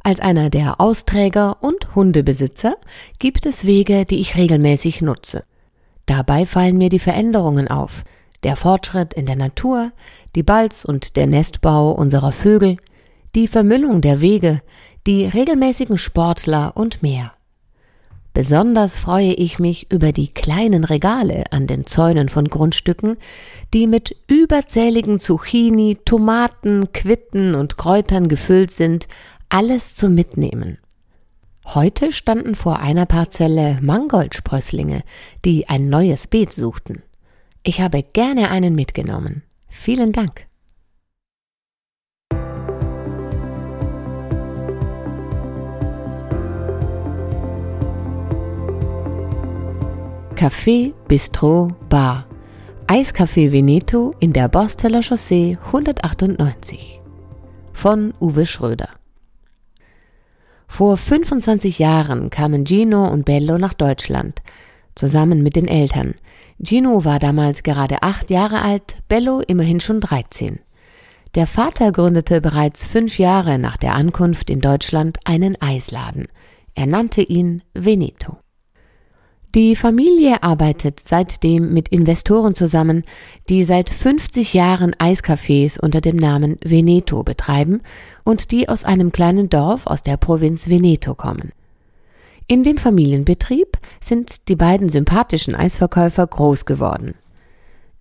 als 0.04 0.22
einer 0.22 0.50
der 0.50 0.82
Austräger 0.82 1.58
und 1.62 1.94
Hundebesitzer, 1.94 2.78
gibt 3.20 3.46
es 3.46 3.64
Wege, 3.64 4.06
die 4.06 4.22
ich 4.22 4.36
regelmäßig 4.36 5.04
nutze. 5.04 5.44
Dabei 6.08 6.48
fallen 6.48 6.80
mir 6.80 6.90
die 6.90 6.98
Veränderungen 6.98 7.68
auf, 7.68 8.04
der 8.42 8.56
Fortschritt 8.56 9.14
in 9.14 9.28
der 9.28 9.36
Natur, 9.36 9.92
die 10.36 10.44
Balz 10.44 10.84
und 10.84 11.16
der 11.16 11.28
Nestbau 11.28 11.92
unserer 11.92 12.32
Vögel, 12.32 12.78
die 13.36 13.48
Vermüllung 13.48 14.02
der 14.02 14.20
Wege, 14.20 14.64
die 15.06 15.26
regelmäßigen 15.26 16.00
Sportler 16.00 16.72
und 16.76 17.04
mehr. 17.04 17.34
Besonders 18.34 18.98
freue 18.98 19.34
ich 19.34 19.60
mich 19.60 19.92
über 19.92 20.12
die 20.12 20.28
kleinen 20.30 20.84
Regale 20.84 21.46
an 21.52 21.68
den 21.68 21.86
Zäunen 21.86 22.30
von 22.30 22.46
Grundstücken, 22.46 23.18
die 23.74 23.88
mit 23.88 24.16
überzähligen 24.28 25.20
Zucchini, 25.20 25.98
Tomaten, 26.06 26.94
Quitten 26.94 27.56
und 27.56 27.78
Kräutern 27.78 28.28
gefüllt 28.28 28.72
sind, 28.72 29.08
alles 29.50 29.96
zum 29.96 30.14
Mitnehmen. 30.14 30.78
Heute 31.66 32.12
standen 32.12 32.56
vor 32.56 32.80
einer 32.80 33.06
Parzelle 33.06 33.78
Mangoldsprösslinge, 33.82 35.04
die 35.46 35.68
ein 35.70 35.90
neues 35.90 36.28
Beet 36.28 36.54
suchten. 36.54 37.04
Ich 37.64 37.82
habe 37.82 38.04
gerne 38.04 38.50
einen 38.50 38.74
mitgenommen. 38.74 39.44
Vielen 39.68 40.12
Dank. 40.12 40.49
Café, 50.40 50.94
Bistro, 51.10 51.76
Bar. 51.90 52.26
Eiscafé 52.88 53.52
Veneto 53.52 54.16
in 54.22 54.32
der 54.32 54.48
Borsteller 54.48 55.02
Chaussee 55.04 55.58
198. 55.66 57.02
Von 57.74 58.14
Uwe 58.22 58.46
Schröder. 58.46 58.88
Vor 60.66 60.96
25 60.96 61.78
Jahren 61.80 62.30
kamen 62.30 62.66
Gino 62.66 63.06
und 63.10 63.26
Bello 63.26 63.58
nach 63.58 63.74
Deutschland, 63.74 64.42
zusammen 64.96 65.44
mit 65.44 65.58
den 65.58 65.68
Eltern. 65.68 66.16
Gino 66.64 67.04
war 67.04 67.20
damals 67.20 67.62
gerade 67.62 68.02
acht 68.02 68.30
Jahre 68.30 68.62
alt, 68.62 69.04
Bello 69.10 69.42
immerhin 69.46 69.82
schon 69.82 70.00
13. 70.00 70.60
Der 71.36 71.48
Vater 71.48 71.92
gründete 71.92 72.40
bereits 72.40 72.86
fünf 72.86 73.20
Jahre 73.20 73.60
nach 73.60 73.76
der 73.76 73.94
Ankunft 73.94 74.50
in 74.50 74.62
Deutschland 74.62 75.18
einen 75.26 75.62
Eisladen. 75.62 76.30
Er 76.76 76.86
nannte 76.86 77.24
ihn 77.24 77.62
Veneto. 77.74 78.38
Die 79.56 79.76
Familie 79.76 80.44
arbeitet 80.44 81.00
seitdem 81.04 81.74
mit 81.74 81.88
Investoren 81.88 82.54
zusammen, 82.54 83.02
die 83.50 83.64
seit 83.64 83.90
50 83.90 84.54
Jahren 84.54 84.94
Eiscafés 84.94 85.80
unter 85.80 86.02
dem 86.02 86.18
Namen 86.18 86.60
Veneto 86.64 87.24
betreiben 87.24 87.82
und 88.24 88.52
die 88.52 88.70
aus 88.70 88.84
einem 88.84 89.12
kleinen 89.12 89.50
Dorf 89.50 89.88
aus 89.88 90.04
der 90.04 90.18
Provinz 90.18 90.70
Veneto 90.70 91.16
kommen. 91.16 91.52
In 92.46 92.62
dem 92.62 92.78
Familienbetrieb 92.78 93.80
sind 94.00 94.50
die 94.50 94.56
beiden 94.56 94.88
sympathischen 94.88 95.56
Eisverkäufer 95.56 96.28
groß 96.28 96.66
geworden. 96.66 97.16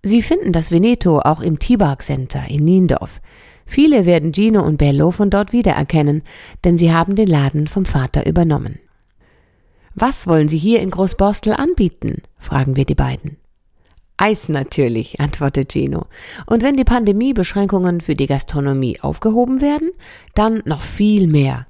Sie 0.03 0.21
finden 0.21 0.51
das 0.51 0.69
Veneto 0.69 1.17
auch 1.17 1.41
im 1.41 1.57
T-Bark 1.57 2.03
Center 2.03 2.43
in 2.47 2.63
Niendorf. 2.63 3.21
Viele 3.65 4.05
werden 4.05 4.35
Gino 4.35 4.63
und 4.63 4.77
Bello 4.77 5.09
von 5.09 5.31
dort 5.31 5.51
wiedererkennen, 5.51 6.21
denn 6.63 6.77
sie 6.77 6.93
haben 6.93 7.15
den 7.15 7.27
Laden 7.27 7.65
vom 7.65 7.85
Vater 7.85 8.27
übernommen. 8.27 8.77
Was 10.01 10.27
wollen 10.27 10.47
Sie 10.47 10.57
hier 10.57 10.79
in 10.79 10.91
Großborstel 10.91 11.51
anbieten? 11.51 12.21
fragen 12.37 12.77
wir 12.77 12.85
die 12.85 12.95
beiden. 12.95 13.35
Eis 14.15 14.47
natürlich, 14.47 15.19
antwortet 15.19 15.73
Gino. 15.73 16.05
Und 16.45 16.63
wenn 16.63 16.77
die 16.77 16.85
Pandemiebeschränkungen 16.85 17.99
für 17.99 18.15
die 18.15 18.27
Gastronomie 18.27 19.01
aufgehoben 19.01 19.59
werden, 19.59 19.91
dann 20.35 20.61
noch 20.63 20.83
viel 20.83 21.27
mehr. 21.27 21.67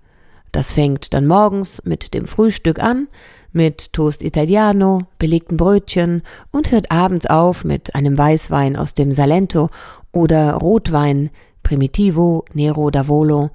Das 0.52 0.72
fängt 0.72 1.12
dann 1.16 1.26
morgens 1.26 1.84
mit 1.86 2.14
dem 2.14 2.28
Frühstück 2.28 2.78
an, 2.78 3.08
mit 3.52 3.94
Toast 3.94 4.22
Italiano, 4.22 5.08
belegten 5.18 5.58
Brötchen 5.58 6.22
und 6.52 6.72
hört 6.72 6.92
abends 6.92 7.26
auf 7.26 7.64
mit 7.64 7.96
einem 7.96 8.16
Weißwein 8.16 8.76
aus 8.76 8.94
dem 8.94 9.12
Salento 9.12 9.72
oder 10.12 10.54
Rotwein 10.54 11.32
Primitivo, 11.64 12.46
Nero 12.54 12.90
d'Avolo 12.90 13.50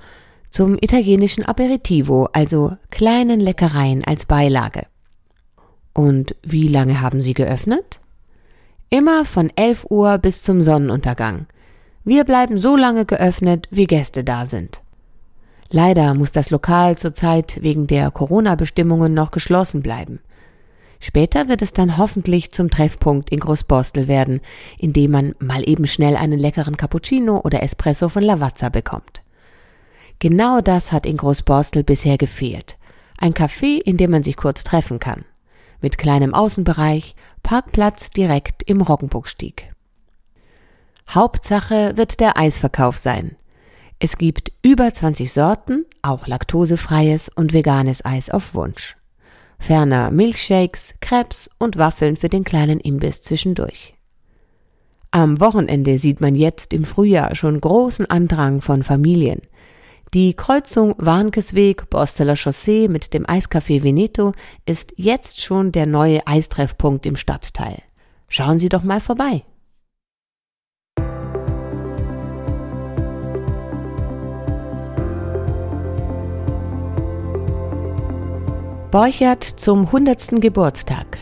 zum 0.54 0.78
italienischen 0.80 1.44
Aperitivo, 1.44 2.28
also 2.32 2.76
kleinen 2.90 3.40
Leckereien 3.40 4.04
als 4.04 4.24
Beilage. 4.24 4.86
Und 5.92 6.36
wie 6.44 6.68
lange 6.68 7.00
haben 7.00 7.20
Sie 7.20 7.34
geöffnet? 7.34 8.00
Immer 8.88 9.24
von 9.24 9.50
11 9.56 9.86
Uhr 9.90 10.16
bis 10.18 10.44
zum 10.44 10.62
Sonnenuntergang. 10.62 11.46
Wir 12.04 12.22
bleiben 12.22 12.58
so 12.58 12.76
lange 12.76 13.04
geöffnet, 13.04 13.66
wie 13.72 13.88
Gäste 13.88 14.22
da 14.22 14.46
sind. 14.46 14.80
Leider 15.70 16.14
muss 16.14 16.30
das 16.30 16.50
Lokal 16.50 16.96
zurzeit 16.96 17.60
wegen 17.60 17.88
der 17.88 18.12
Corona-Bestimmungen 18.12 19.12
noch 19.12 19.32
geschlossen 19.32 19.82
bleiben. 19.82 20.20
Später 21.00 21.48
wird 21.48 21.62
es 21.62 21.72
dann 21.72 21.98
hoffentlich 21.98 22.52
zum 22.52 22.70
Treffpunkt 22.70 23.30
in 23.30 23.40
Großborstel 23.40 24.06
werden, 24.06 24.40
in 24.78 24.92
dem 24.92 25.10
man 25.10 25.34
mal 25.40 25.68
eben 25.68 25.88
schnell 25.88 26.14
einen 26.14 26.38
leckeren 26.38 26.76
Cappuccino 26.76 27.40
oder 27.40 27.64
Espresso 27.64 28.08
von 28.08 28.22
Lavazza 28.22 28.68
bekommt. 28.68 29.23
Genau 30.18 30.60
das 30.60 30.92
hat 30.92 31.06
in 31.06 31.16
Großborstel 31.16 31.84
bisher 31.84 32.18
gefehlt. 32.18 32.76
Ein 33.18 33.34
Café, 33.34 33.80
in 33.80 33.96
dem 33.96 34.10
man 34.10 34.22
sich 34.22 34.36
kurz 34.36 34.64
treffen 34.64 34.98
kann. 34.98 35.24
Mit 35.80 35.98
kleinem 35.98 36.34
Außenbereich, 36.34 37.14
Parkplatz 37.42 38.10
direkt 38.10 38.62
im 38.62 38.80
Roggenburgstieg. 38.80 39.72
Hauptsache 41.10 41.96
wird 41.96 42.20
der 42.20 42.38
Eisverkauf 42.38 42.96
sein. 42.96 43.36
Es 43.98 44.18
gibt 44.18 44.52
über 44.62 44.92
20 44.92 45.32
Sorten, 45.32 45.84
auch 46.02 46.26
laktosefreies 46.26 47.30
und 47.34 47.52
veganes 47.52 48.04
Eis 48.04 48.30
auf 48.30 48.54
Wunsch. 48.54 48.96
Ferner 49.58 50.10
Milchshakes, 50.10 50.94
Crepes 51.00 51.48
und 51.58 51.78
Waffeln 51.78 52.16
für 52.16 52.28
den 52.28 52.44
kleinen 52.44 52.80
Imbiss 52.80 53.22
zwischendurch. 53.22 53.94
Am 55.10 55.38
Wochenende 55.38 55.98
sieht 55.98 56.20
man 56.20 56.34
jetzt 56.34 56.72
im 56.72 56.84
Frühjahr 56.84 57.36
schon 57.36 57.60
großen 57.60 58.06
Andrang 58.06 58.60
von 58.60 58.82
Familien, 58.82 59.42
die 60.14 60.34
Kreuzung 60.34 60.94
Warnkesweg 60.98 61.90
Borsteler 61.90 62.36
Chaussee 62.36 62.86
mit 62.86 63.12
dem 63.12 63.26
Eiscafé 63.26 63.82
Veneto 63.82 64.32
ist 64.64 64.92
jetzt 64.96 65.40
schon 65.40 65.72
der 65.72 65.86
neue 65.86 66.24
Eistreffpunkt 66.24 67.04
im 67.04 67.16
Stadtteil. 67.16 67.82
Schauen 68.28 68.60
Sie 68.60 68.68
doch 68.68 68.84
mal 68.84 69.00
vorbei. 69.00 69.44
Borchert 78.92 79.42
zum 79.42 79.86
100. 79.86 80.40
Geburtstag. 80.40 81.18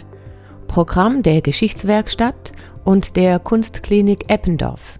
Programm 0.68 1.22
der 1.22 1.40
Geschichtswerkstatt 1.40 2.52
und 2.84 3.16
der 3.16 3.38
Kunstklinik 3.38 4.30
Eppendorf. 4.30 4.98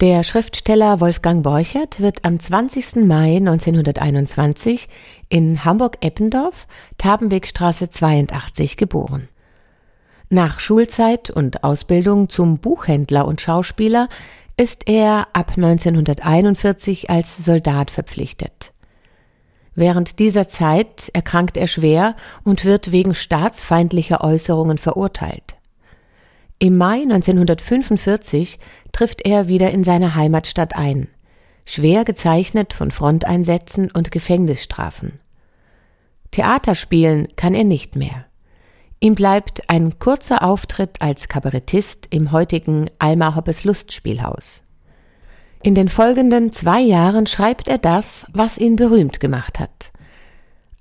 Der 0.00 0.24
Schriftsteller 0.24 0.98
Wolfgang 0.98 1.44
Borchert 1.44 2.00
wird 2.00 2.24
am 2.24 2.40
20. 2.40 3.06
Mai 3.06 3.36
1921 3.36 4.88
in 5.28 5.64
Hamburg-Eppendorf, 5.64 6.66
Tabenwegstraße 6.98 7.90
82 7.90 8.76
geboren. 8.76 9.28
Nach 10.30 10.58
Schulzeit 10.58 11.30
und 11.30 11.62
Ausbildung 11.62 12.28
zum 12.28 12.58
Buchhändler 12.58 13.24
und 13.24 13.40
Schauspieler 13.40 14.08
ist 14.56 14.88
er 14.88 15.28
ab 15.32 15.52
1941 15.56 17.08
als 17.08 17.44
Soldat 17.44 17.92
verpflichtet. 17.92 18.72
Während 19.76 20.18
dieser 20.18 20.48
Zeit 20.48 21.08
erkrankt 21.12 21.56
er 21.56 21.68
schwer 21.68 22.16
und 22.42 22.64
wird 22.64 22.90
wegen 22.90 23.14
staatsfeindlicher 23.14 24.24
Äußerungen 24.24 24.78
verurteilt. 24.78 25.54
Im 26.64 26.78
Mai 26.78 27.02
1945 27.02 28.58
trifft 28.92 29.26
er 29.26 29.48
wieder 29.48 29.70
in 29.72 29.84
seine 29.84 30.14
Heimatstadt 30.14 30.74
ein. 30.74 31.08
schwer 31.66 32.06
gezeichnet 32.06 32.72
von 32.72 32.90
Fronteinsätzen 32.90 33.90
und 33.90 34.10
Gefängnisstrafen. 34.10 35.20
Theater 36.30 36.74
spielen 36.74 37.28
kann 37.36 37.52
er 37.52 37.64
nicht 37.64 37.96
mehr. 37.96 38.24
Ihm 38.98 39.14
bleibt 39.14 39.68
ein 39.68 39.98
kurzer 39.98 40.42
Auftritt 40.42 41.02
als 41.02 41.28
Kabarettist 41.28 42.06
im 42.08 42.32
heutigen 42.32 42.88
Alma 42.98 43.34
Hoppes 43.34 43.64
Lustspielhaus. 43.64 44.62
In 45.62 45.74
den 45.74 45.90
folgenden 45.90 46.50
zwei 46.50 46.80
Jahren 46.80 47.26
schreibt 47.26 47.68
er 47.68 47.76
das, 47.76 48.26
was 48.32 48.56
ihn 48.56 48.76
berühmt 48.76 49.20
gemacht 49.20 49.60
hat. 49.60 49.92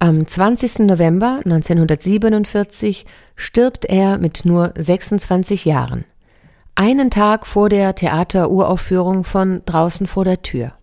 Am 0.03 0.27
20. 0.27 0.79
November 0.79 1.39
1947 1.45 3.05
stirbt 3.37 3.85
er 3.85 4.17
mit 4.17 4.43
nur 4.43 4.73
26 4.77 5.63
Jahren. 5.63 6.03
Einen 6.75 7.09
Tag 7.09 7.47
vor 7.47 7.69
der 7.69 7.95
Theateruraufführung 7.95 9.23
von 9.23 9.61
Draußen 9.65 10.05
vor 10.05 10.25
der 10.25 10.41
Tür. 10.41 10.73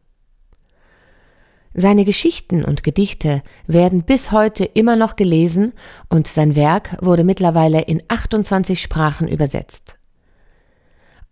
Seine 1.75 2.07
Geschichten 2.07 2.65
und 2.65 2.83
Gedichte 2.83 3.43
werden 3.67 4.05
bis 4.05 4.33
heute 4.33 4.65
immer 4.65 4.97
noch 4.97 5.17
gelesen 5.17 5.75
und 6.09 6.27
sein 6.27 6.57
Werk 6.57 6.97
wurde 7.03 7.23
mittlerweile 7.23 7.83
in 7.83 8.03
28 8.09 8.81
Sprachen 8.81 9.29
übersetzt. 9.29 10.00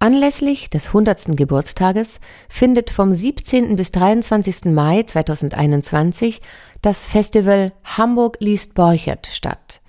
Anlässlich 0.00 0.70
des 0.70 0.88
100. 0.88 1.36
Geburtstages 1.36 2.20
findet 2.48 2.90
vom 2.90 3.14
17. 3.14 3.74
bis 3.74 3.90
23. 3.90 4.66
Mai 4.66 5.02
2021 5.02 6.40
das 6.82 7.04
Festival 7.04 7.72
Hamburg 7.82 8.36
liest 8.38 8.74
Borchert 8.74 9.26
statt. 9.26 9.80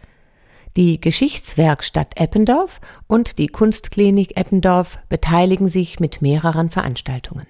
Die 0.75 0.99
Geschichtswerkstatt 0.99 2.19
Eppendorf 2.19 2.81
und 3.05 3.37
die 3.37 3.49
Kunstklinik 3.49 4.35
Eppendorf 4.35 4.97
beteiligen 5.09 5.67
sich 5.67 5.99
mit 5.99 6.23
mehreren 6.23 6.71
Veranstaltungen. 6.71 7.45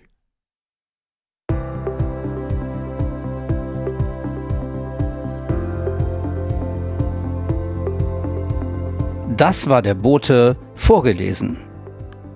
Das 9.37 9.69
war 9.69 9.81
der 9.81 9.93
Bote 9.93 10.57
vorgelesen. 10.75 11.68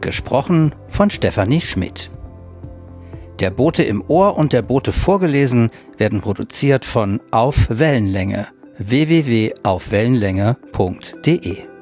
Gesprochen 0.03 0.75
von 0.89 1.09
Stefanie 1.09 1.61
Schmidt. 1.61 2.11
Der 3.39 3.49
Bote 3.49 3.81
im 3.83 4.03
Ohr 4.07 4.37
und 4.37 4.53
der 4.53 4.61
Bote 4.61 4.91
vorgelesen 4.91 5.71
werden 5.97 6.21
produziert 6.21 6.85
von 6.85 7.19
Auf 7.31 7.65
Wellenlänge 7.69 8.45
www.aufwellenlänge.de 8.77 11.72